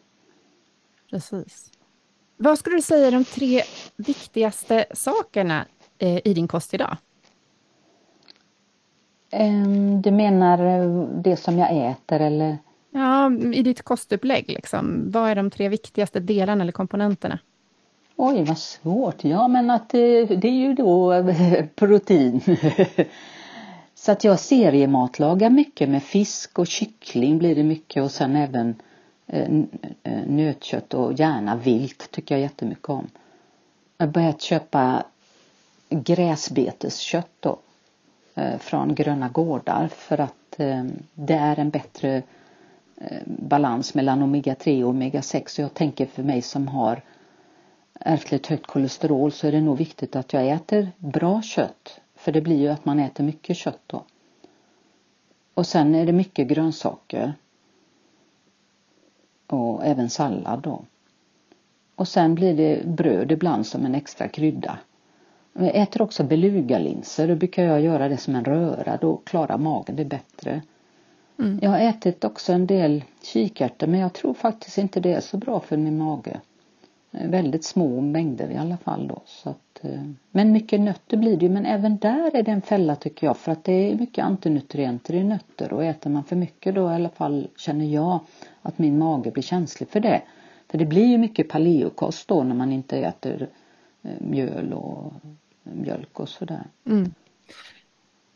Precis. 1.10 1.72
Vad 2.36 2.58
skulle 2.58 2.76
du 2.76 2.82
säga 2.82 3.06
är 3.06 3.12
de 3.12 3.24
tre 3.24 3.62
viktigaste 3.96 4.84
sakerna 4.94 5.66
eh, 5.98 6.20
i 6.24 6.34
din 6.34 6.48
kost 6.48 6.74
idag? 6.74 6.96
Du 10.02 10.10
menar 10.10 10.58
eh, 10.64 11.08
det 11.22 11.36
som 11.36 11.58
jag 11.58 11.90
äter 11.90 12.20
eller? 12.20 12.58
Ja, 12.90 13.32
i 13.32 13.62
ditt 13.62 13.82
kostupplägg 13.82 14.48
liksom. 14.48 15.10
Vad 15.10 15.30
är 15.30 15.34
de 15.34 15.50
tre 15.50 15.68
viktigaste 15.68 16.20
delarna 16.20 16.62
eller 16.62 16.72
komponenterna? 16.72 17.38
Oj, 18.22 18.44
vad 18.44 18.58
svårt. 18.58 19.24
Ja, 19.24 19.48
men 19.48 19.70
att 19.70 19.88
det, 19.88 20.44
är 20.44 20.50
ju 20.50 20.74
då 20.74 21.24
protein. 21.74 22.40
Så 23.94 24.12
att 24.12 24.24
jag 24.24 24.40
seriematlagar 24.40 25.50
mycket 25.50 25.88
med 25.88 26.02
fisk 26.02 26.58
och 26.58 26.66
kyckling 26.66 27.38
blir 27.38 27.54
det 27.54 27.62
mycket 27.62 28.02
och 28.02 28.10
sen 28.10 28.36
även 28.36 28.74
eh, 29.26 29.48
eh, 30.02 30.26
nötkött 30.26 30.94
och 30.94 31.12
gärna 31.12 31.56
vilt 31.56 32.10
tycker 32.10 32.34
jag 32.34 32.42
jättemycket 32.42 32.88
om. 32.88 33.06
Jag 33.96 34.06
har 34.06 34.12
börjat 34.12 34.42
köpa 34.42 35.04
gräsbeteskött 35.88 37.32
då 37.40 37.58
eh, 38.34 38.58
från 38.58 38.94
gröna 38.94 39.28
gårdar 39.28 39.88
för 39.88 40.20
att 40.20 40.56
det 41.14 41.34
är 41.34 41.58
en 41.58 41.70
bättre 41.70 42.22
balans 43.24 43.94
mellan 43.94 44.22
omega-3 44.22 44.84
och 44.84 44.94
omega-6 44.94 45.58
och 45.58 45.64
jag 45.64 45.74
tänker 45.74 46.06
för 46.06 46.22
mig 46.22 46.42
som 46.42 46.68
har 46.68 47.02
ärftligt 48.00 48.46
högt 48.46 48.66
kolesterol 48.66 49.32
så 49.32 49.46
är 49.46 49.52
det 49.52 49.60
nog 49.60 49.78
viktigt 49.78 50.16
att 50.16 50.32
jag 50.32 50.48
äter 50.48 50.90
bra 50.98 51.42
kött 51.42 52.00
för 52.14 52.32
det 52.32 52.40
blir 52.40 52.58
ju 52.58 52.68
att 52.68 52.84
man 52.84 52.98
äter 52.98 53.24
mycket 53.24 53.56
kött 53.56 53.80
då. 53.86 54.04
Och 55.54 55.66
sen 55.66 55.94
är 55.94 56.06
det 56.06 56.12
mycket 56.12 56.48
grönsaker 56.48 57.34
och 59.46 59.84
även 59.84 60.10
sallad 60.10 60.60
då. 60.60 60.84
Och 61.94 62.08
sen 62.08 62.34
blir 62.34 62.54
det 62.54 62.86
bröd 62.86 63.32
ibland 63.32 63.66
som 63.66 63.84
en 63.86 63.94
extra 63.94 64.28
krydda. 64.28 64.78
Jag 65.52 65.74
äter 65.74 66.02
också 66.02 66.24
belugalinser. 66.24 67.28
Då 67.28 67.34
brukar 67.34 67.62
jag 67.62 67.80
göra 67.80 68.08
det 68.08 68.16
som 68.16 68.34
en 68.34 68.44
röra. 68.44 68.96
Då 68.96 69.16
klarar 69.16 69.58
magen 69.58 69.96
det 69.96 70.04
bättre. 70.04 70.62
Mm. 71.38 71.58
Jag 71.62 71.70
har 71.70 71.78
ätit 71.78 72.24
också 72.24 72.52
en 72.52 72.66
del 72.66 73.04
kikärtor 73.22 73.86
men 73.86 74.00
jag 74.00 74.12
tror 74.12 74.34
faktiskt 74.34 74.78
inte 74.78 75.00
det 75.00 75.12
är 75.12 75.20
så 75.20 75.36
bra 75.36 75.60
för 75.60 75.76
min 75.76 75.98
mage. 75.98 76.40
Väldigt 77.10 77.64
små 77.64 78.00
mängder 78.00 78.50
i 78.50 78.56
alla 78.56 78.76
fall 78.76 79.08
då. 79.08 79.22
Så 79.26 79.50
att, 79.50 79.84
eh, 79.84 80.02
men 80.30 80.52
mycket 80.52 80.80
nötter 80.80 81.16
blir 81.16 81.36
det 81.36 81.46
ju 81.46 81.52
men 81.52 81.66
även 81.66 81.98
där 81.98 82.36
är 82.36 82.42
det 82.42 82.50
en 82.50 82.62
fälla 82.62 82.96
tycker 82.96 83.26
jag 83.26 83.36
för 83.36 83.52
att 83.52 83.64
det 83.64 83.72
är 83.72 83.98
mycket 83.98 84.24
antinutrienter 84.24 85.14
i 85.14 85.24
nötter 85.24 85.72
och 85.72 85.84
äter 85.84 86.10
man 86.10 86.24
för 86.24 86.36
mycket 86.36 86.74
då 86.74 86.90
i 86.90 86.94
alla 86.94 87.08
fall 87.08 87.48
känner 87.56 87.84
jag 87.84 88.20
att 88.62 88.78
min 88.78 88.98
mage 88.98 89.30
blir 89.30 89.42
känslig 89.42 89.88
för 89.88 90.00
det. 90.00 90.22
För 90.68 90.78
det 90.78 90.86
blir 90.86 91.06
ju 91.06 91.18
mycket 91.18 91.48
paleokost 91.48 92.28
då 92.28 92.42
när 92.42 92.54
man 92.54 92.72
inte 92.72 92.98
äter 92.98 93.48
eh, 94.02 94.10
mjöl 94.20 94.72
och 94.72 95.12
mjölk 95.62 96.20
och 96.20 96.28
sådär. 96.28 96.66
Mm. 96.86 97.14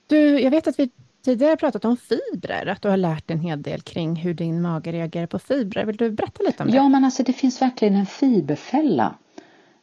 Du, 0.06 0.40
jag 0.40 0.50
vet 0.50 0.66
att 0.66 0.78
vi 0.78 0.90
tidigare 1.24 1.56
pratat 1.56 1.84
om 1.84 1.96
fibrer, 1.96 2.66
att 2.66 2.82
du 2.82 2.88
har 2.88 2.96
lärt 2.96 3.30
en 3.30 3.40
hel 3.40 3.62
del 3.62 3.80
kring 3.80 4.16
hur 4.16 4.34
din 4.34 4.62
mage 4.62 4.92
reagerar 4.92 5.26
på 5.26 5.38
fibrer. 5.38 5.84
Vill 5.84 5.96
du 5.96 6.10
berätta 6.10 6.42
lite 6.42 6.62
om 6.62 6.70
det? 6.70 6.76
Ja, 6.76 6.88
men 6.88 7.04
alltså 7.04 7.22
det 7.22 7.32
finns 7.32 7.62
verkligen 7.62 7.94
en 7.94 8.06
fiberfälla. 8.06 9.14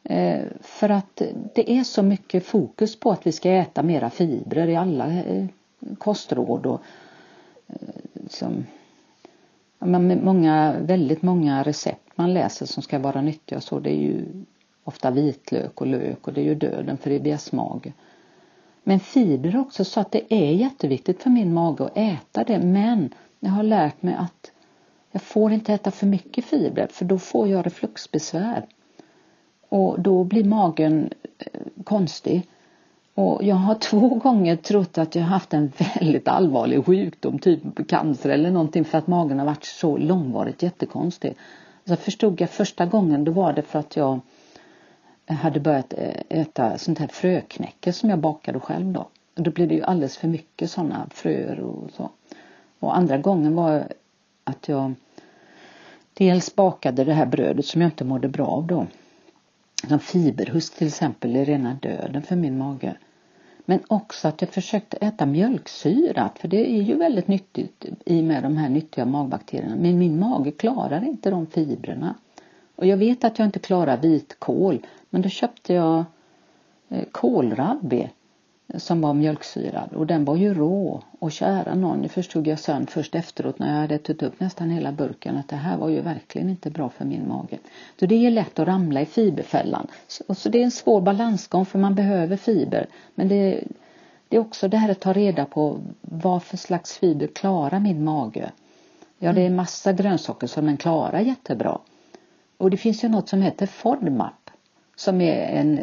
Eh, 0.04 0.40
för 0.60 0.88
att 0.88 1.22
det 1.54 1.72
är 1.72 1.84
så 1.84 2.02
mycket 2.02 2.46
fokus 2.46 3.00
på 3.00 3.10
att 3.10 3.26
vi 3.26 3.32
ska 3.32 3.50
äta 3.50 3.82
mera 3.82 4.10
fibrer 4.10 4.68
i 4.68 4.76
alla 4.76 5.12
eh, 5.12 5.46
kostråd 5.98 6.66
och 6.66 6.80
eh, 7.66 7.76
liksom, 8.12 8.66
som, 9.78 10.20
många, 10.22 10.76
väldigt 10.80 11.22
många 11.22 11.62
recept 11.62 12.12
man 12.14 12.34
läser 12.34 12.66
som 12.66 12.82
ska 12.82 12.98
vara 12.98 13.22
nyttiga 13.22 13.60
så 13.60 13.80
det 13.80 13.90
är 13.90 14.00
ju 14.00 14.24
ofta 14.84 15.10
vitlök 15.10 15.80
och 15.80 15.86
lök 15.86 16.28
och 16.28 16.32
det 16.32 16.40
är 16.40 16.44
ju 16.44 16.54
döden 16.54 16.96
för 16.96 17.10
IBS-mage. 17.10 17.92
Men 18.84 19.00
fiber 19.00 19.56
också 19.56 19.84
så 19.84 20.00
att 20.00 20.12
det 20.12 20.34
är 20.34 20.52
jätteviktigt 20.52 21.22
för 21.22 21.30
min 21.30 21.54
mage 21.54 21.84
att 21.84 21.96
äta 21.96 22.44
det 22.44 22.58
men 22.58 23.14
jag 23.40 23.50
har 23.50 23.62
lärt 23.62 24.02
mig 24.02 24.14
att 24.14 24.52
jag 25.12 25.22
får 25.22 25.52
inte 25.52 25.74
äta 25.74 25.90
för 25.90 26.06
mycket 26.06 26.44
fibrer 26.44 26.86
för 26.86 27.04
då 27.04 27.18
får 27.18 27.48
jag 27.48 27.66
refluxbesvär. 27.66 28.66
Och 29.68 30.00
då 30.00 30.24
blir 30.24 30.44
magen 30.44 31.10
eh, 31.38 31.60
konstig. 31.84 32.48
Och 33.14 33.44
jag 33.44 33.56
har 33.56 33.74
två 33.80 34.08
gånger 34.08 34.56
trott 34.56 34.98
att 34.98 35.14
jag 35.14 35.22
haft 35.22 35.54
en 35.54 35.72
väldigt 35.94 36.28
allvarlig 36.28 36.86
sjukdom, 36.86 37.38
typ 37.38 37.88
cancer 37.88 38.30
eller 38.30 38.50
någonting 38.50 38.84
för 38.84 38.98
att 38.98 39.06
magen 39.06 39.38
har 39.38 39.46
varit 39.46 39.64
så 39.64 39.96
långvarigt 39.96 40.62
jättekonstig. 40.62 41.34
Så 41.84 41.96
förstod 41.96 42.40
jag 42.40 42.50
första 42.50 42.86
gången, 42.86 43.24
då 43.24 43.32
var 43.32 43.52
det 43.52 43.62
för 43.62 43.78
att 43.78 43.96
jag 43.96 44.20
hade 45.32 45.60
börjat 45.60 45.94
eh, 45.98 46.40
äta 46.40 46.78
sånt 46.78 46.98
här 46.98 47.06
fröknäcke 47.06 47.92
som 47.92 48.10
jag 48.10 48.18
bakade 48.18 48.60
själv 48.60 48.86
då. 48.86 49.08
Och 49.36 49.42
då 49.42 49.50
blev 49.50 49.68
det 49.68 49.74
ju 49.74 49.82
alldeles 49.82 50.16
för 50.16 50.28
mycket 50.28 50.70
sådana 50.70 51.06
fröer 51.10 51.60
och 51.60 51.90
så. 51.90 52.10
Och 52.78 52.96
andra 52.96 53.18
gången 53.18 53.54
var 53.54 53.88
att 54.44 54.68
jag 54.68 54.94
dels 56.14 56.54
bakade 56.54 57.04
det 57.04 57.14
här 57.14 57.26
brödet 57.26 57.66
som 57.66 57.80
jag 57.80 57.88
inte 57.88 58.04
mådde 58.04 58.28
bra 58.28 58.46
av 58.46 58.66
då. 58.66 58.86
Som 59.88 59.98
fiberhust 59.98 60.76
till 60.76 60.86
exempel 60.86 61.36
är 61.36 61.44
rena 61.44 61.74
döden 61.74 62.22
för 62.22 62.36
min 62.36 62.58
mage. 62.58 62.96
Men 63.64 63.80
också 63.88 64.28
att 64.28 64.40
jag 64.40 64.50
försökte 64.50 64.96
äta 64.96 65.26
mjölksyrat 65.26 66.38
för 66.38 66.48
det 66.48 66.70
är 66.70 66.82
ju 66.82 66.96
väldigt 66.96 67.28
nyttigt 67.28 67.84
i 68.04 68.20
och 68.20 68.24
med 68.24 68.42
de 68.42 68.56
här 68.56 68.68
nyttiga 68.68 69.04
magbakterierna. 69.04 69.76
Men 69.76 69.98
min 69.98 70.18
mage 70.18 70.50
klarar 70.50 71.04
inte 71.04 71.30
de 71.30 71.46
fibrerna. 71.46 72.14
Och 72.82 72.88
jag 72.88 72.96
vet 72.96 73.24
att 73.24 73.38
jag 73.38 73.48
inte 73.48 73.58
klarar 73.58 73.96
vitkål 73.96 74.86
men 75.10 75.22
då 75.22 75.28
köpte 75.28 75.72
jag 75.72 76.04
eh, 76.88 77.04
kålrabbi 77.12 78.10
som 78.74 79.00
var 79.00 79.14
mjölksyrad 79.14 79.92
och 79.92 80.06
den 80.06 80.24
var 80.24 80.36
ju 80.36 80.54
rå 80.54 81.02
och 81.18 81.32
kära 81.32 81.74
någon, 81.74 82.02
det 82.02 82.08
förstod 82.08 82.46
jag 82.46 82.58
sen 82.58 82.86
först 82.86 83.14
efteråt 83.14 83.58
när 83.58 83.74
jag 83.74 83.80
hade 83.80 83.94
ätit 83.94 84.22
upp 84.22 84.40
nästan 84.40 84.70
hela 84.70 84.92
burken 84.92 85.36
att 85.36 85.48
det 85.48 85.56
här 85.56 85.76
var 85.76 85.88
ju 85.88 86.00
verkligen 86.00 86.48
inte 86.48 86.70
bra 86.70 86.88
för 86.88 87.04
min 87.04 87.28
mage. 87.28 87.58
Så 88.00 88.06
det 88.06 88.26
är 88.26 88.30
lätt 88.30 88.58
att 88.58 88.68
ramla 88.68 89.00
i 89.00 89.06
fiberfällan. 89.06 89.86
Så, 90.08 90.34
så 90.34 90.48
det 90.48 90.58
är 90.58 90.64
en 90.64 90.70
svår 90.70 91.00
balansgång 91.00 91.66
för 91.66 91.78
man 91.78 91.94
behöver 91.94 92.36
fiber 92.36 92.86
men 93.14 93.28
det, 93.28 93.64
det 94.28 94.36
är 94.36 94.40
också 94.40 94.68
det 94.68 94.76
här 94.76 94.88
att 94.88 95.00
ta 95.00 95.12
reda 95.12 95.44
på 95.44 95.78
vad 96.00 96.42
för 96.42 96.56
slags 96.56 96.98
fiber 96.98 97.26
klarar 97.26 97.80
min 97.80 98.04
mage. 98.04 98.50
Ja 99.18 99.32
det 99.32 99.40
är 99.40 99.50
massa 99.50 99.92
grönsaker 99.92 100.46
som 100.46 100.66
den 100.66 100.76
klarar 100.76 101.20
jättebra. 101.20 101.78
Och 102.62 102.70
det 102.70 102.76
finns 102.76 103.04
ju 103.04 103.08
något 103.08 103.28
som 103.28 103.42
heter 103.42 103.66
FODMAP 103.66 104.50
som 104.96 105.20
är 105.20 105.42
en 105.42 105.80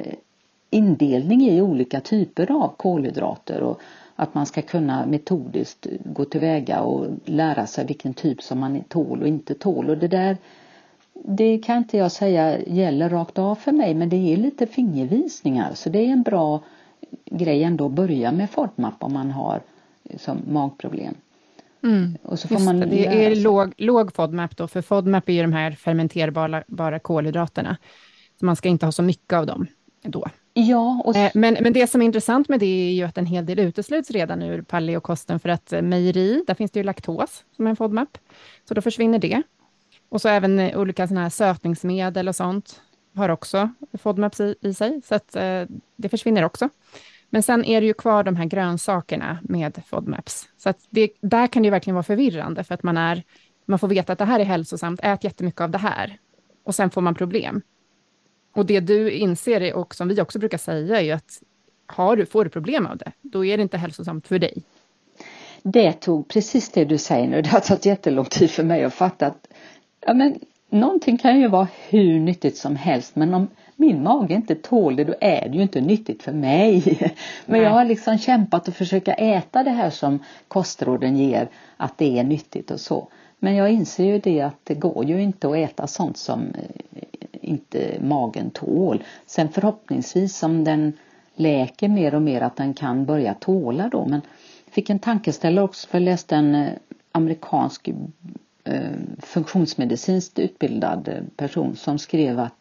indelning 0.70 1.42
i 1.42 1.62
olika 1.62 2.02
typer 2.02 2.52
av 2.52 2.74
kolhydrater 2.78 3.62
och 3.62 3.82
att 4.16 4.34
man 4.34 4.46
ska 4.46 4.62
kunna 4.62 5.06
metodiskt 5.06 5.88
gå 6.06 6.26
tillväga 6.26 6.82
och 6.82 7.06
lära 7.26 7.68
sig 7.68 7.86
vilken 7.86 8.14
typ 8.14 8.42
som 8.42 8.60
man 8.60 8.84
tål 8.84 9.22
och 9.22 9.28
inte 9.28 9.54
tål 9.54 9.90
och 9.90 9.98
det 9.98 10.08
där 10.08 10.38
det 11.14 11.58
kan 11.58 11.78
inte 11.78 11.98
jag 11.98 12.12
säga 12.12 12.60
gäller 12.60 13.10
rakt 13.10 13.40
av 13.40 13.56
för 13.56 13.72
mig 13.72 13.94
men 13.94 14.10
det 14.10 14.34
är 14.34 14.38
lite 14.38 14.68
fingervisningar 14.68 15.74
så 15.74 15.90
det 15.90 16.00
är 16.00 16.10
en 16.12 16.24
bra 16.24 16.62
grej 17.26 17.64
ändå 17.64 17.86
att 17.86 17.92
börja 17.92 18.32
med 18.32 18.50
FODMAP 18.50 19.04
om 19.04 19.14
man 19.14 19.32
har 19.32 19.62
eh, 20.04 20.18
som 20.18 20.38
magproblem. 20.48 21.16
Mm. 21.84 22.18
Och 22.24 22.40
så 22.40 22.48
får 22.48 22.60
man 22.60 22.80
det, 22.80 22.86
det 22.86 23.26
är 23.26 23.36
låg, 23.36 23.74
låg 23.78 24.16
FODMAP 24.16 24.58
då, 24.58 24.68
för 24.68 24.82
FODMAP 24.82 25.30
är 25.30 25.34
ju 25.34 25.42
de 25.42 25.54
här 25.54 25.72
fermenterbara 25.72 27.00
kolhydraterna. 27.00 27.78
Så 28.40 28.46
man 28.46 28.56
ska 28.56 28.70
inte 28.70 28.86
ha 28.86 28.92
så 28.92 29.04
mycket 29.04 29.34
av 29.34 29.46
dem 29.46 29.68
då. 30.02 30.30
Ja, 30.54 31.02
och... 31.06 31.16
Eh, 31.16 31.32
men, 31.34 31.58
men 31.62 31.74
det 31.74 31.88
som 31.88 32.02
är 32.02 32.06
intressant 32.06 32.50
med 32.50 32.60
det 32.60 32.90
är 32.90 32.92
ju 32.92 33.04
att 33.04 33.18
en 33.18 33.26
hel 33.26 33.46
del 33.46 33.60
utesluts 33.60 34.12
redan 34.12 34.42
ur 34.42 34.62
paleokosten 34.62 35.40
för 35.40 35.50
att 35.50 35.74
eh, 35.74 35.82
mejeri, 35.82 36.44
där 36.48 36.54
finns 36.54 36.72
det 36.72 36.80
ju 36.80 36.84
laktos 36.84 37.44
som 37.56 37.66
är 37.66 37.70
en 37.70 37.76
FODMAP, 37.76 38.18
så 38.68 38.74
då 38.74 38.82
försvinner 38.82 39.20
det. 39.20 39.42
Och 40.10 40.22
så 40.22 40.30
även 40.30 40.60
eh, 40.60 40.80
olika 40.80 41.08
sådana 41.08 41.22
här 41.22 41.30
sötningsmedel 41.30 42.28
och 42.28 42.36
sånt 42.36 42.82
har 43.16 43.30
också 43.30 43.70
FODMAPs 44.02 44.40
i, 44.40 44.56
i 44.62 44.74
sig, 44.74 45.02
så 45.06 45.16
att 45.16 45.32
det 45.96 46.10
försvinner 46.10 46.44
också. 46.44 46.70
Men 47.30 47.44
sen 47.44 47.66
är 47.66 47.82
det 47.82 47.88
ju 47.88 47.94
kvar 47.94 48.24
de 48.24 48.36
här 48.36 48.46
grönsakerna 48.46 49.40
med 49.42 49.82
FODMAPs. 49.86 50.50
Så 50.58 50.70
att 50.70 50.78
det, 50.90 51.10
där 51.22 51.48
kan 51.48 51.64
det 51.64 51.68
ju 51.68 51.72
verkligen 51.72 51.96
vara 51.96 52.04
förvirrande, 52.04 52.64
för 52.64 52.74
att 52.76 52.84
man, 52.84 52.98
är, 52.98 53.24
man 53.66 53.80
får 53.80 53.88
veta 53.88 54.14
att 54.14 54.20
det 54.20 54.26
här 54.26 54.40
är 54.40 54.46
hälsosamt, 54.46 55.00
ät 55.04 55.24
jättemycket 55.24 55.62
av 55.62 55.70
det 55.70 55.78
här. 55.78 56.18
Och 56.64 56.76
sen 56.76 56.90
får 56.90 57.02
man 57.02 57.16
problem. 57.16 57.62
Och 58.56 58.66
det 58.66 58.80
du 58.80 59.12
inser, 59.12 59.74
och 59.74 59.96
som 59.96 60.08
vi 60.08 60.22
också 60.22 60.40
brukar 60.40 60.58
säga, 60.58 61.00
är 61.00 61.04
ju 61.04 61.12
att 61.12 61.42
har 61.86 62.16
du, 62.16 62.26
får 62.26 62.44
du 62.44 62.50
problem 62.50 62.88
av 62.88 62.98
det, 62.98 63.12
då 63.22 63.46
är 63.46 63.58
det 63.58 63.64
inte 63.64 63.78
hälsosamt 63.78 64.28
för 64.28 64.40
dig. 64.40 64.64
Det 65.64 65.94
tog 65.94 66.28
precis 66.28 66.70
det 66.70 66.86
du 66.86 66.98
säger 66.98 67.28
nu, 67.28 67.42
det 67.42 67.50
har 67.50 67.60
tagit 67.60 67.86
jättelång 67.86 68.26
tid 68.26 68.52
för 68.52 68.64
mig 68.64 68.84
att 68.84 68.94
fatta 68.94 69.28
att 69.28 69.48
ja, 70.06 70.14
men, 70.14 70.40
någonting 70.70 71.18
kan 71.18 71.40
ju 71.40 71.48
vara 71.48 71.68
hur 71.90 72.20
nyttigt 72.20 72.58
som 72.58 72.76
helst 72.76 73.16
men 73.16 73.34
om 73.34 73.48
min 73.80 74.04
mage 74.04 74.34
inte 74.34 74.56
tål 74.56 74.96
det 74.96 75.04
då 75.04 75.14
är 75.22 75.50
det 75.50 75.58
ju 75.58 75.62
inte 75.62 75.82
nyttigt 75.82 76.24
för 76.24 76.32
mig. 76.32 76.84
Men 77.46 77.60
Nej. 77.60 77.62
jag 77.62 77.70
har 77.70 77.86
liksom 77.86 78.18
kämpat 78.18 78.68
och 78.68 78.74
försöka 78.74 79.14
äta 79.14 79.64
det 79.64 79.70
här 79.70 79.90
som 79.90 80.20
kostråden 80.48 81.18
ger 81.18 81.50
att 81.78 81.98
det 81.98 82.20
är 82.20 82.24
nyttigt 82.24 82.72
och 82.72 82.80
så. 82.80 83.08
Men 83.40 83.56
jag 83.56 83.72
inser 83.72 84.06
ju 84.06 84.20
det 84.20 84.42
att 84.42 84.60
det 84.64 84.74
går 84.74 85.06
ju 85.06 85.22
inte 85.22 85.50
att 85.50 85.56
äta 85.56 85.88
sånt 85.88 86.18
som 86.18 86.42
eh, 86.42 87.04
inte 87.42 87.98
magen 88.02 88.50
tål. 88.50 89.04
Sen 89.26 89.50
förhoppningsvis 89.50 90.44
om 90.44 90.64
den 90.64 90.94
läker 91.36 91.88
mer 91.88 92.16
och 92.16 92.22
mer 92.22 92.42
att 92.42 92.56
den 92.56 92.74
kan 92.74 93.06
börja 93.06 93.34
tåla 93.34 93.90
då. 93.90 94.06
Men 94.06 94.22
fick 94.72 94.90
en 94.90 95.00
tankeställare 95.00 95.66
också 95.66 95.88
för 95.88 95.98
jag 95.98 96.06
läste 96.06 96.36
en 96.36 96.56
eh, 96.56 96.70
amerikansk 97.12 97.88
eh, 98.64 98.82
funktionsmedicinskt 99.20 100.40
utbildad 100.40 101.10
person 101.36 101.76
som 101.76 102.00
skrev 102.00 102.40
att 102.40 102.54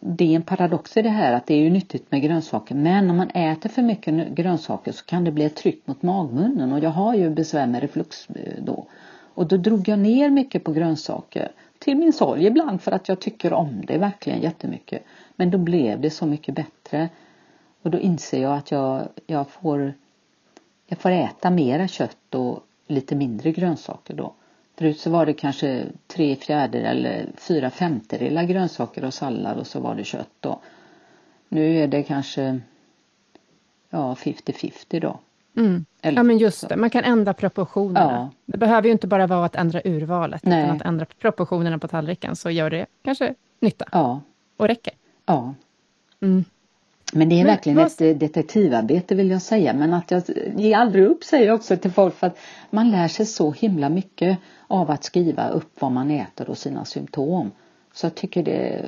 det 0.00 0.24
är 0.24 0.36
en 0.36 0.42
paradox 0.42 0.96
i 0.96 1.02
det 1.02 1.08
här 1.08 1.32
att 1.32 1.46
det 1.46 1.54
är 1.54 1.58
ju 1.58 1.70
nyttigt 1.70 2.10
med 2.12 2.22
grönsaker 2.22 2.74
men 2.74 3.10
om 3.10 3.16
man 3.16 3.30
äter 3.30 3.68
för 3.68 3.82
mycket 3.82 4.28
grönsaker 4.28 4.92
så 4.92 5.04
kan 5.04 5.24
det 5.24 5.32
bli 5.32 5.44
ett 5.44 5.56
tryck 5.56 5.86
mot 5.86 6.02
magmunnen 6.02 6.72
och 6.72 6.78
jag 6.78 6.90
har 6.90 7.14
ju 7.14 7.30
besvär 7.30 7.66
med 7.66 7.80
reflux 7.80 8.30
eh, 8.30 8.62
då. 8.62 8.86
Och 9.34 9.46
då 9.46 9.56
drog 9.56 9.88
jag 9.88 9.98
ner 9.98 10.30
mycket 10.30 10.64
på 10.64 10.72
grönsaker 10.72 11.52
till 11.78 11.96
min 11.96 12.12
sorg 12.12 12.46
ibland 12.46 12.82
för 12.82 12.92
att 12.92 13.08
jag 13.08 13.20
tycker 13.20 13.52
om 13.52 13.82
det 13.86 13.98
verkligen 13.98 14.40
jättemycket. 14.40 15.02
Men 15.36 15.50
då 15.50 15.58
blev 15.58 16.00
det 16.00 16.10
så 16.10 16.26
mycket 16.26 16.54
bättre. 16.54 17.08
Och 17.82 17.90
då 17.90 17.98
inser 17.98 18.42
jag 18.42 18.52
att 18.52 18.70
jag, 18.70 19.08
jag, 19.26 19.48
får, 19.48 19.94
jag 20.86 20.98
får 20.98 21.10
äta 21.10 21.50
mera 21.50 21.88
kött 21.88 22.34
och 22.34 22.60
lite 22.86 23.14
mindre 23.16 23.52
grönsaker 23.52 24.14
då. 24.14 24.34
Förut 24.78 25.00
så 25.00 25.10
var 25.10 25.26
det 25.26 25.32
kanske 25.32 25.86
tre 26.06 26.36
fjärdedelar 26.36 26.90
eller 26.90 27.26
fyra 27.36 27.70
femtedelar 27.70 28.44
grönsaker 28.44 29.04
och 29.04 29.14
sallad 29.14 29.58
och 29.58 29.66
så 29.66 29.80
var 29.80 29.94
det 29.94 30.04
kött 30.04 30.30
då. 30.40 30.60
Nu 31.48 31.78
är 31.78 31.88
det 31.88 32.02
kanske 32.02 32.60
ja 33.90 34.14
50-50 34.14 35.00
då. 35.00 35.20
Mm. 35.56 35.84
ja 36.00 36.22
men 36.22 36.38
just 36.38 36.68
det, 36.68 36.76
man 36.76 36.90
kan 36.90 37.04
ändra 37.04 37.34
proportionerna. 37.34 38.12
Ja. 38.12 38.30
Det 38.46 38.58
behöver 38.58 38.88
ju 38.88 38.92
inte 38.92 39.06
bara 39.06 39.26
vara 39.26 39.44
att 39.44 39.56
ändra 39.56 39.80
urvalet, 39.84 40.44
Nej. 40.44 40.64
utan 40.64 40.76
att 40.76 40.82
ändra 40.82 41.06
proportionerna 41.18 41.78
på 41.78 41.88
tallriken 41.88 42.36
så 42.36 42.50
gör 42.50 42.70
det 42.70 42.86
kanske 43.02 43.34
nytta. 43.60 43.84
Ja. 43.92 44.20
Och 44.56 44.68
räcker. 44.68 44.92
Ja. 45.26 45.54
Mm. 46.20 46.44
Men 47.12 47.28
det 47.28 47.34
är 47.34 47.44
men, 47.44 47.46
verkligen 47.46 47.76
vad... 47.76 47.86
ett 47.86 48.00
eh, 48.00 48.16
detektivarbete 48.16 49.14
vill 49.14 49.30
jag 49.30 49.42
säga. 49.42 49.72
Men 49.72 49.94
att 49.94 50.10
jag 50.10 50.22
ger 50.56 50.76
aldrig 50.76 51.04
upp 51.04 51.24
säger 51.24 51.46
jag 51.46 51.54
också 51.54 51.76
till 51.76 51.92
folk 51.92 52.14
för 52.14 52.26
att 52.26 52.38
man 52.70 52.90
lär 52.90 53.08
sig 53.08 53.26
så 53.26 53.52
himla 53.52 53.88
mycket 53.88 54.38
av 54.66 54.90
att 54.90 55.04
skriva 55.04 55.48
upp 55.48 55.72
vad 55.78 55.92
man 55.92 56.10
äter 56.10 56.50
och 56.50 56.58
sina 56.58 56.84
symptom. 56.84 57.50
Så 57.94 58.06
jag 58.06 58.14
tycker 58.14 58.42
det 58.42 58.84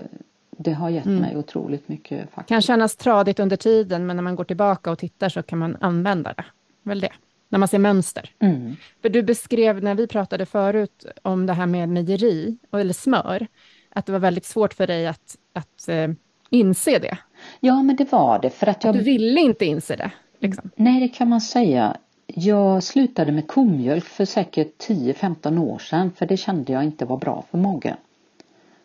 det 0.65 0.73
har 0.73 0.91
gett 0.91 1.07
mm. 1.07 1.21
mig 1.21 1.37
otroligt 1.37 1.89
mycket. 1.89 2.31
Faktiskt. 2.31 2.49
Kan 2.49 2.63
kännas 2.63 2.97
tradigt 2.97 3.41
under 3.41 3.57
tiden, 3.57 4.07
men 4.07 4.17
när 4.17 4.23
man 4.23 4.37
går 4.37 4.45
tillbaka 4.45 4.91
och 4.91 4.99
tittar 4.99 5.29
så 5.29 5.43
kan 5.43 5.59
man 5.59 5.77
använda 5.81 6.33
det. 6.33 6.45
Väl 6.83 7.01
det? 7.01 7.13
När 7.49 7.59
man 7.59 7.69
ser 7.69 7.79
mönster. 7.79 8.31
Mm. 8.39 8.77
För 9.03 9.09
du 9.09 9.23
beskrev 9.23 9.83
när 9.83 9.95
vi 9.95 10.07
pratade 10.07 10.47
förut 10.47 11.05
om 11.23 11.47
det 11.47 11.53
här 11.53 11.67
med 11.67 11.89
mejeri, 11.89 12.59
eller 12.73 12.95
smör, 12.95 13.47
att 13.91 14.07
det 14.07 14.13
var 14.13 14.19
väldigt 14.19 14.45
svårt 14.45 14.75
för 14.75 14.87
dig 14.87 15.07
att, 15.07 15.37
att 15.53 15.89
uh, 15.89 16.15
inse 16.51 16.99
det. 16.99 17.19
Ja, 17.61 17.83
men 17.83 17.97
det 17.97 18.13
var 18.13 18.39
det. 18.39 18.51
För 18.51 18.67
att 18.67 18.85
jag... 18.85 18.95
Du 18.95 19.03
ville 19.03 19.41
inte 19.41 19.67
inse 19.67 19.97
det? 19.97 20.11
Liksom. 20.39 20.71
Nej, 20.77 21.01
det 21.01 21.09
kan 21.09 21.29
man 21.29 21.41
säga. 21.41 21.97
Jag 22.27 22.83
slutade 22.83 23.33
med 23.33 23.49
komjölk 23.49 24.05
för 24.05 24.25
säkert 24.25 24.89
10-15 24.89 25.59
år 25.59 25.79
sedan 25.79 26.13
för 26.17 26.27
det 26.27 26.37
kände 26.37 26.73
jag 26.73 26.85
inte 26.85 27.05
var 27.05 27.17
bra 27.17 27.45
för 27.51 27.59
magen. 27.59 27.97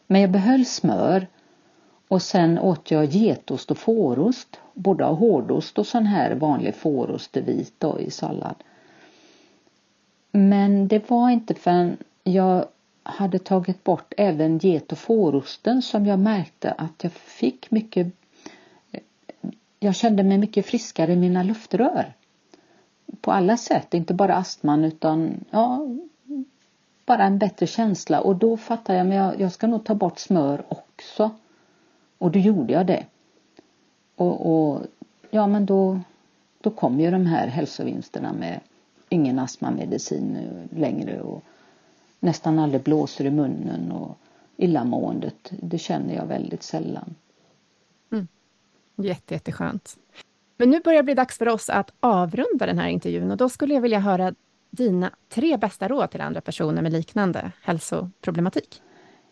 Men 0.07 0.21
jag 0.21 0.31
behöll 0.31 0.65
smör 0.65 1.27
och 2.07 2.21
sen 2.21 2.59
åt 2.59 2.91
jag 2.91 3.05
getost 3.05 3.71
och 3.71 3.77
fårost, 3.77 4.59
både 4.73 5.03
hårdost 5.03 5.79
och 5.79 5.87
sån 5.87 6.05
här 6.05 6.35
vanlig 6.35 6.75
fårost 6.75 7.37
vit 7.37 7.73
då, 7.77 7.99
i 7.99 8.11
sallad. 8.11 8.55
Men 10.31 10.87
det 10.87 11.09
var 11.09 11.29
inte 11.29 11.53
förrän 11.53 11.97
jag 12.23 12.65
hade 13.03 13.39
tagit 13.39 13.83
bort 13.83 14.13
även 14.17 14.57
get 14.57 14.91
och 14.91 14.97
fårosten 14.97 15.81
som 15.81 16.05
jag 16.05 16.19
märkte 16.19 16.71
att 16.71 17.03
jag 17.03 17.11
fick 17.11 17.71
mycket 17.71 18.07
jag 19.85 19.95
kände 19.95 20.23
mig 20.23 20.37
mycket 20.37 20.65
friskare 20.65 21.13
i 21.13 21.15
mina 21.15 21.43
luftrör. 21.43 22.13
På 23.21 23.31
alla 23.31 23.57
sätt, 23.57 23.93
inte 23.93 24.13
bara 24.13 24.35
astman 24.35 24.83
utan 24.83 25.45
ja, 25.51 25.87
bara 27.05 27.23
en 27.23 27.37
bättre 27.37 27.67
känsla 27.67 28.21
och 28.21 28.35
då 28.35 28.57
fattade 28.57 28.97
jag 28.99 29.33
att 29.33 29.39
jag, 29.39 29.51
ska 29.51 29.67
nog 29.67 29.83
ta 29.83 29.95
bort 29.95 30.19
smör 30.19 30.63
också. 30.69 31.31
Och 32.17 32.31
då 32.31 32.39
gjorde 32.39 32.73
jag 32.73 32.85
det. 32.85 33.05
Och, 34.15 34.51
och 34.51 34.81
ja 35.31 35.47
men 35.47 35.65
då, 35.65 35.99
då 36.61 36.69
kom 36.69 36.99
ju 36.99 37.11
de 37.11 37.25
här 37.25 37.47
hälsovinsterna 37.47 38.33
med 38.33 38.59
ingen 39.09 39.39
astmamedicin 39.39 40.37
längre 40.69 41.21
och 41.21 41.43
nästan 42.19 42.59
aldrig 42.59 42.81
blåser 42.81 43.25
i 43.25 43.31
munnen 43.31 43.91
och 43.91 44.17
illamåendet, 44.57 45.51
det 45.61 45.77
känner 45.77 46.15
jag 46.15 46.25
väldigt 46.25 46.63
sällan. 46.63 47.15
Jätte, 48.95 49.33
jätteskönt. 49.33 49.97
Men 50.57 50.69
nu 50.69 50.79
börjar 50.79 50.97
det 50.97 51.03
bli 51.03 51.13
dags 51.13 51.37
för 51.37 51.47
oss 51.47 51.69
att 51.69 51.93
avrunda 51.99 52.65
den 52.65 52.79
här 52.79 52.87
intervjun 52.87 53.31
och 53.31 53.37
då 53.37 53.49
skulle 53.49 53.73
jag 53.73 53.81
vilja 53.81 53.99
höra 53.99 54.33
dina 54.69 55.11
tre 55.29 55.57
bästa 55.57 55.87
råd 55.87 56.11
till 56.11 56.21
andra 56.21 56.41
personer 56.41 56.81
med 56.81 56.93
liknande 56.93 57.51
hälsoproblematik. 57.61 58.81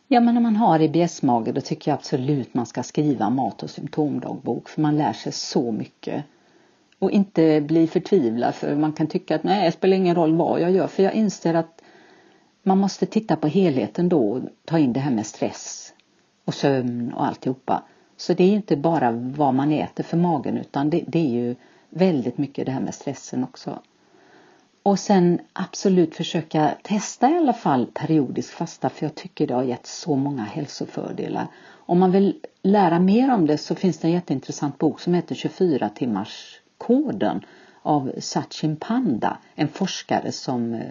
Ja, 0.07 0.19
men 0.19 0.33
när 0.33 0.41
man 0.41 0.55
har 0.55 0.79
IBS-mage 0.79 1.51
då 1.51 1.61
tycker 1.61 1.91
jag 1.91 1.97
absolut 1.97 2.53
man 2.53 2.65
ska 2.65 2.83
skriva 2.83 3.29
mat 3.29 3.63
och 3.63 3.69
symptomdagbok 3.69 4.69
för 4.69 4.81
man 4.81 4.97
lär 4.97 5.13
sig 5.13 5.31
så 5.31 5.71
mycket. 5.71 6.23
Och 6.99 7.11
inte 7.11 7.61
bli 7.61 7.87
förtvivlad 7.87 8.55
för 8.55 8.75
man 8.75 8.93
kan 8.93 9.07
tycka 9.07 9.35
att 9.35 9.43
nej, 9.43 9.65
det 9.65 9.71
spelar 9.71 9.97
ingen 9.97 10.15
roll 10.15 10.35
vad 10.35 10.61
jag 10.61 10.71
gör 10.71 10.87
för 10.87 11.03
jag 11.03 11.13
inser 11.13 11.53
att 11.53 11.81
man 12.63 12.77
måste 12.77 13.05
titta 13.05 13.35
på 13.35 13.47
helheten 13.47 14.09
då 14.09 14.29
och 14.29 14.41
ta 14.65 14.79
in 14.79 14.93
det 14.93 14.99
här 14.99 15.11
med 15.11 15.25
stress 15.25 15.93
och 16.45 16.53
sömn 16.53 17.13
och 17.13 17.25
alltihopa. 17.25 17.83
Så 18.17 18.33
det 18.33 18.43
är 18.43 18.53
inte 18.53 18.77
bara 18.77 19.11
vad 19.11 19.53
man 19.53 19.71
äter 19.71 20.03
för 20.03 20.17
magen 20.17 20.57
utan 20.57 20.89
det, 20.89 21.03
det 21.07 21.19
är 21.19 21.29
ju 21.29 21.55
väldigt 21.89 22.37
mycket 22.37 22.65
det 22.65 22.71
här 22.71 22.81
med 22.81 22.95
stressen 22.95 23.43
också. 23.43 23.79
Och 24.83 24.99
sen 24.99 25.39
absolut 25.53 26.15
försöka 26.15 26.75
testa 26.83 27.29
i 27.29 27.37
alla 27.37 27.53
fall 27.53 27.85
periodisk 27.93 28.53
fasta 28.53 28.89
för 28.89 29.05
jag 29.05 29.15
tycker 29.15 29.47
det 29.47 29.53
har 29.53 29.63
gett 29.63 29.85
så 29.85 30.15
många 30.15 30.43
hälsofördelar. 30.43 31.47
Om 31.69 31.99
man 31.99 32.11
vill 32.11 32.39
lära 32.61 32.99
mer 32.99 33.33
om 33.33 33.47
det 33.47 33.57
så 33.57 33.75
finns 33.75 33.97
det 33.97 34.07
en 34.07 34.13
jätteintressant 34.13 34.77
bok 34.77 34.99
som 34.99 35.13
heter 35.13 35.35
24 35.35 35.89
timmars 35.89 36.61
koden 36.77 37.45
av 37.81 38.11
Sachin 38.19 38.75
Panda, 38.75 39.37
en 39.55 39.67
forskare 39.67 40.31
som 40.31 40.73
eh, 40.73 40.81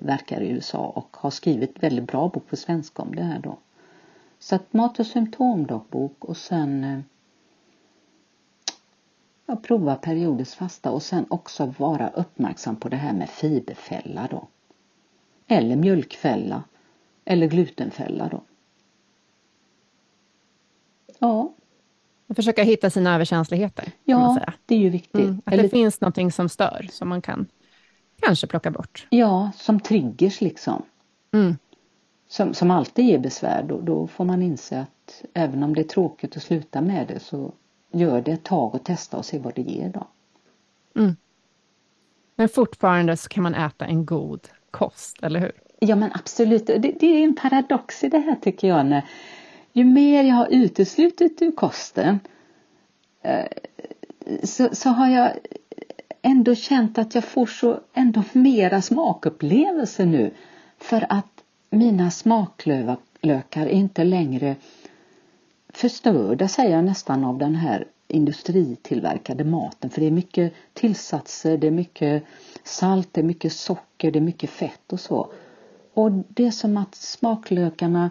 verkar 0.00 0.40
i 0.40 0.48
USA 0.48 0.92
och 0.96 1.16
har 1.20 1.30
skrivit 1.30 1.82
väldigt 1.82 2.06
bra 2.06 2.28
bok 2.28 2.46
på 2.46 2.56
svenska 2.56 3.02
om 3.02 3.14
det 3.14 3.22
här 3.22 3.38
då. 3.38 3.58
Så 4.42 4.54
att 4.54 4.72
mat 4.72 5.00
och 5.00 5.06
symptomdagbok 5.06 6.24
och 6.24 6.36
sen 6.36 6.84
eh, 6.84 7.00
ja, 9.46 9.56
prova 9.56 9.96
periodiskt 9.96 10.54
fasta 10.54 10.90
och 10.90 11.02
sen 11.02 11.26
också 11.28 11.74
vara 11.78 12.08
uppmärksam 12.08 12.76
på 12.76 12.88
det 12.88 12.96
här 12.96 13.12
med 13.12 13.30
fiberfälla 13.30 14.28
då. 14.30 14.48
Eller 15.46 15.76
mjölkfälla 15.76 16.62
eller 17.24 17.46
glutenfälla 17.46 18.28
då. 18.28 18.42
Ja. 21.18 21.52
Och 22.26 22.36
försöka 22.36 22.62
hitta 22.62 22.90
sina 22.90 23.14
överkänsligheter. 23.14 23.92
Ja, 24.04 24.40
det 24.66 24.74
är 24.74 24.78
ju 24.78 24.90
viktigt. 24.90 25.14
Mm, 25.14 25.42
att 25.44 25.52
eller... 25.52 25.62
det 25.62 25.68
finns 25.68 26.00
någonting 26.00 26.32
som 26.32 26.48
stör 26.48 26.88
som 26.92 27.08
man 27.08 27.22
kan 27.22 27.46
kanske 28.20 28.46
plocka 28.46 28.70
bort. 28.70 29.06
Ja, 29.10 29.50
som 29.56 29.80
triggers 29.80 30.40
liksom. 30.40 30.82
Mm 31.32 31.56
som, 32.32 32.54
som 32.54 32.70
alltid 32.70 33.04
ger 33.04 33.18
besvär 33.18 33.62
då, 33.62 33.80
då 33.80 34.06
får 34.06 34.24
man 34.24 34.42
inse 34.42 34.80
att 34.80 35.24
även 35.34 35.62
om 35.62 35.74
det 35.74 35.80
är 35.80 35.88
tråkigt 35.88 36.36
att 36.36 36.42
sluta 36.42 36.80
med 36.80 37.06
det 37.06 37.20
så 37.20 37.52
gör 37.90 38.20
det 38.20 38.32
ett 38.32 38.44
tag 38.44 38.74
och 38.74 38.84
testa 38.84 39.16
och 39.16 39.24
se 39.24 39.38
vad 39.38 39.54
det 39.54 39.62
ger 39.62 39.88
då. 39.88 40.06
Mm. 41.00 41.16
Men 42.36 42.48
fortfarande 42.48 43.16
så 43.16 43.28
kan 43.28 43.42
man 43.42 43.54
äta 43.54 43.86
en 43.86 44.06
god 44.06 44.48
kost, 44.70 45.22
eller 45.22 45.40
hur? 45.40 45.52
Ja 45.78 45.96
men 45.96 46.10
absolut, 46.14 46.66
det, 46.66 46.78
det 46.78 47.06
är 47.06 47.24
en 47.24 47.36
paradox 47.36 48.04
i 48.04 48.08
det 48.08 48.18
här 48.18 48.36
tycker 48.42 48.68
jag. 48.68 48.86
När, 48.86 49.04
ju 49.72 49.84
mer 49.84 50.22
jag 50.22 50.34
har 50.34 50.48
uteslutit 50.50 51.42
ur 51.42 51.52
kosten 51.52 52.20
eh, 53.22 53.46
så, 54.42 54.68
så 54.72 54.88
har 54.88 55.08
jag 55.08 55.32
ändå 56.22 56.54
känt 56.54 56.98
att 56.98 57.14
jag 57.14 57.24
får 57.24 57.46
så 57.46 57.80
ändå 57.94 58.22
mera 58.32 58.82
smakupplevelser 58.82 60.06
nu. 60.06 60.34
För 60.78 61.06
att 61.08 61.31
mina 61.72 62.10
smaklökar 62.10 63.66
är 63.66 63.66
inte 63.66 64.04
längre 64.04 64.56
förstörda 65.68 66.48
säger 66.48 66.76
jag 66.76 66.84
nästan 66.84 67.24
av 67.24 67.38
den 67.38 67.54
här 67.54 67.86
industritillverkade 68.08 69.44
maten 69.44 69.90
för 69.90 70.00
det 70.00 70.06
är 70.06 70.10
mycket 70.10 70.52
tillsatser, 70.72 71.56
det 71.56 71.66
är 71.66 71.70
mycket 71.70 72.24
salt, 72.64 73.08
det 73.12 73.20
är 73.20 73.24
mycket 73.24 73.52
socker, 73.52 74.10
det 74.10 74.18
är 74.18 74.20
mycket 74.20 74.50
fett 74.50 74.92
och 74.92 75.00
så. 75.00 75.32
Och 75.94 76.10
det 76.12 76.46
är 76.46 76.50
som 76.50 76.76
att 76.76 76.94
smaklökarna 76.94 78.10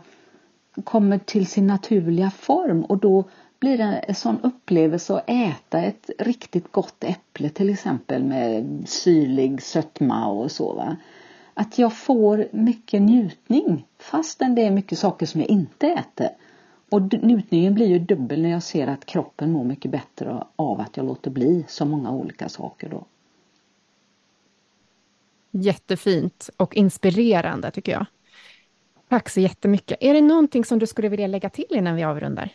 kommer 0.83 1.17
till 1.17 1.47
sin 1.47 1.67
naturliga 1.67 2.31
form 2.31 2.83
och 2.83 2.97
då 2.97 3.23
blir 3.59 3.77
det 3.77 3.83
en 3.83 4.15
sån 4.15 4.39
upplevelse 4.43 5.13
att 5.13 5.29
äta 5.29 5.81
ett 5.81 6.09
riktigt 6.19 6.71
gott 6.71 7.03
äpple 7.03 7.49
till 7.49 7.69
exempel 7.69 8.23
med 8.23 8.83
syrlig 8.85 9.61
sötma 9.61 10.27
och 10.27 10.51
så. 10.51 10.73
Va? 10.73 10.97
Att 11.61 11.77
jag 11.77 11.93
får 11.93 12.47
mycket 12.51 13.01
njutning 13.01 13.87
fastän 13.99 14.55
det 14.55 14.61
är 14.61 14.71
mycket 14.71 14.99
saker 14.99 15.25
som 15.25 15.41
jag 15.41 15.49
inte 15.49 15.87
äter. 15.87 16.29
Och 16.89 17.01
njutningen 17.01 17.73
blir 17.73 17.87
ju 17.87 17.99
dubbel 17.99 18.41
när 18.41 18.49
jag 18.49 18.63
ser 18.63 18.87
att 18.87 19.05
kroppen 19.05 19.51
mår 19.51 19.63
mycket 19.63 19.91
bättre 19.91 20.43
av 20.55 20.79
att 20.79 20.97
jag 20.97 21.05
låter 21.05 21.31
bli 21.31 21.65
så 21.67 21.85
många 21.85 22.11
olika 22.11 22.49
saker 22.49 22.89
då. 22.89 23.05
Jättefint 25.51 26.49
och 26.57 26.75
inspirerande 26.75 27.71
tycker 27.71 27.91
jag. 27.91 28.05
Tack 29.09 29.29
så 29.29 29.39
jättemycket. 29.39 29.97
Är 30.01 30.13
det 30.13 30.21
någonting 30.21 30.65
som 30.65 30.79
du 30.79 30.87
skulle 30.87 31.09
vilja 31.09 31.27
lägga 31.27 31.49
till 31.49 31.65
innan 31.69 31.95
vi 31.95 32.03
avrundar? 32.03 32.49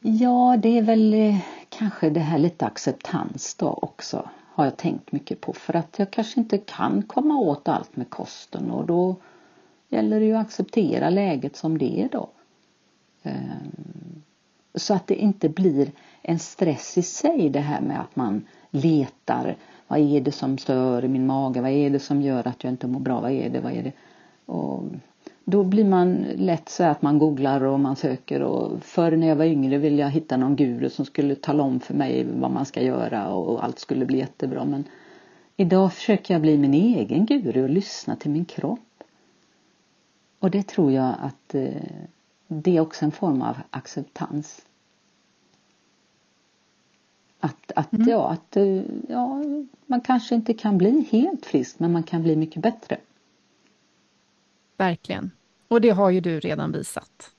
Ja, 0.00 0.56
det 0.62 0.78
är 0.78 0.82
väl 0.82 1.14
eh, 1.14 1.36
kanske 1.68 2.10
det 2.10 2.20
här 2.20 2.38
lite 2.38 2.66
acceptans 2.66 3.54
då 3.54 3.78
också 3.82 4.28
har 4.54 4.64
jag 4.64 4.76
tänkt 4.76 5.12
mycket 5.12 5.40
på 5.40 5.52
för 5.52 5.76
att 5.76 5.98
jag 5.98 6.10
kanske 6.10 6.40
inte 6.40 6.58
kan 6.58 7.02
komma 7.02 7.36
åt 7.36 7.68
allt 7.68 7.96
med 7.96 8.10
kosten 8.10 8.70
och 8.70 8.86
då 8.86 9.16
gäller 9.88 10.20
det 10.20 10.26
ju 10.26 10.34
att 10.34 10.46
acceptera 10.46 11.10
läget 11.10 11.56
som 11.56 11.78
det 11.78 12.02
är 12.02 12.08
då. 12.08 12.28
Eh, 13.22 13.32
så 14.74 14.94
att 14.94 15.06
det 15.06 15.14
inte 15.14 15.48
blir 15.48 15.90
en 16.22 16.38
stress 16.38 16.98
i 16.98 17.02
sig 17.02 17.48
det 17.48 17.60
här 17.60 17.80
med 17.80 18.00
att 18.00 18.16
man 18.16 18.44
letar. 18.70 19.56
Vad 19.88 19.98
är 19.98 20.20
det 20.20 20.32
som 20.32 20.58
stör 20.58 21.04
i 21.04 21.08
min 21.08 21.26
mage? 21.26 21.60
Vad 21.60 21.70
är 21.70 21.90
det 21.90 21.98
som 21.98 22.22
gör 22.22 22.46
att 22.46 22.64
jag 22.64 22.72
inte 22.72 22.86
mår 22.86 23.00
bra? 23.00 23.20
Vad 23.20 23.30
är 23.30 23.50
det? 23.50 23.60
Vad 23.60 23.72
är 23.72 23.82
det? 23.82 23.92
Och 24.46 24.82
då 25.44 25.64
blir 25.64 25.84
man 25.84 26.26
lätt 26.36 26.68
så 26.68 26.84
att 26.84 27.02
man 27.02 27.18
googlar 27.18 27.64
och 27.64 27.80
man 27.80 27.96
söker 27.96 28.42
och 28.42 28.82
förr 28.82 29.16
när 29.16 29.26
jag 29.26 29.36
var 29.36 29.44
yngre 29.44 29.78
ville 29.78 30.02
jag 30.02 30.10
hitta 30.10 30.36
någon 30.36 30.56
guru 30.56 30.90
som 30.90 31.04
skulle 31.04 31.34
tala 31.34 31.62
om 31.62 31.80
för 31.80 31.94
mig 31.94 32.24
vad 32.24 32.50
man 32.50 32.66
ska 32.66 32.82
göra 32.82 33.28
och 33.34 33.64
allt 33.64 33.78
skulle 33.78 34.04
bli 34.04 34.18
jättebra 34.18 34.64
men 34.64 34.84
idag 35.56 35.92
försöker 35.92 36.34
jag 36.34 36.40
bli 36.40 36.58
min 36.58 36.74
egen 36.74 37.26
guru 37.26 37.62
och 37.62 37.70
lyssna 37.70 38.16
till 38.16 38.30
min 38.30 38.44
kropp. 38.44 39.04
Och 40.38 40.50
det 40.50 40.62
tror 40.62 40.92
jag 40.92 41.14
att 41.20 41.54
eh, 41.54 41.82
det 42.48 42.76
är 42.76 42.80
också 42.80 43.04
en 43.04 43.12
form 43.12 43.42
av 43.42 43.56
acceptans. 43.70 44.62
Att, 47.40 47.72
att, 47.76 47.92
mm. 47.92 48.08
ja, 48.08 48.30
att 48.30 48.56
eh, 48.56 48.82
ja, 49.08 49.42
man 49.86 50.00
kanske 50.00 50.34
inte 50.34 50.54
kan 50.54 50.78
bli 50.78 51.06
helt 51.10 51.46
frisk 51.46 51.78
men 51.78 51.92
man 51.92 52.02
kan 52.02 52.22
bli 52.22 52.36
mycket 52.36 52.62
bättre. 52.62 52.98
Verkligen. 54.76 55.30
Och 55.68 55.80
det 55.80 55.90
har 55.90 56.10
ju 56.10 56.20
du 56.20 56.40
redan 56.40 56.72
visat. 56.72 57.30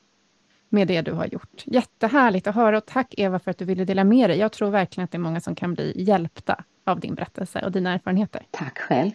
med 0.69 0.87
det 0.87 1.01
du 1.01 1.11
har 1.11 1.25
gjort. 1.25 1.63
Jättehärligt 1.65 2.47
att 2.47 2.55
höra 2.55 2.77
och 2.77 2.85
tack 2.85 3.13
Eva 3.17 3.39
för 3.39 3.51
att 3.51 3.57
du 3.57 3.65
ville 3.65 3.85
dela 3.85 4.03
med 4.03 4.29
dig. 4.29 4.37
Jag 4.37 4.51
tror 4.51 4.69
verkligen 4.69 5.05
att 5.05 5.11
det 5.11 5.17
är 5.17 5.19
många 5.19 5.41
som 5.41 5.55
kan 5.55 5.73
bli 5.73 5.93
hjälpta 6.03 6.63
av 6.85 6.99
din 6.99 7.15
berättelse 7.15 7.61
och 7.65 7.71
dina 7.71 7.93
erfarenheter. 7.93 8.45
Tack 8.51 8.77
själv. 8.77 9.11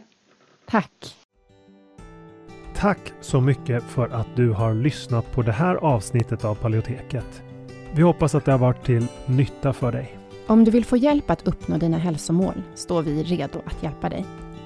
Tack. 0.67 1.17
Tack 2.75 3.13
så 3.21 3.41
mycket 3.41 3.85
för 3.85 4.09
att 4.09 4.37
du 4.37 4.51
har 4.51 4.75
lyssnat 4.75 5.33
på 5.33 5.43
det 5.43 5.53
här 5.53 5.75
avsnittet 5.75 6.45
av 6.45 6.55
Paleoteket. 6.55 7.43
Vi 7.95 8.03
hoppas 8.03 8.35
att 8.35 8.45
det 8.45 8.53
har 8.53 8.59
varit 8.59 8.85
till 8.85 9.07
nytta 9.27 9.73
för 9.73 9.93
dig. 9.93 10.19
Om 10.47 10.65
du 10.65 10.71
vill 10.71 10.85
få 10.85 10.97
hjälp 10.97 11.31
att 11.31 11.49
uppnå 11.49 11.77
dina 11.77 11.99
hälsomål 11.99 12.63
står 12.75 13.03
vi 13.03 13.23
redo 13.23 13.59
att 13.67 13.83
hjälpa 13.83 14.09
dig. 14.09 14.27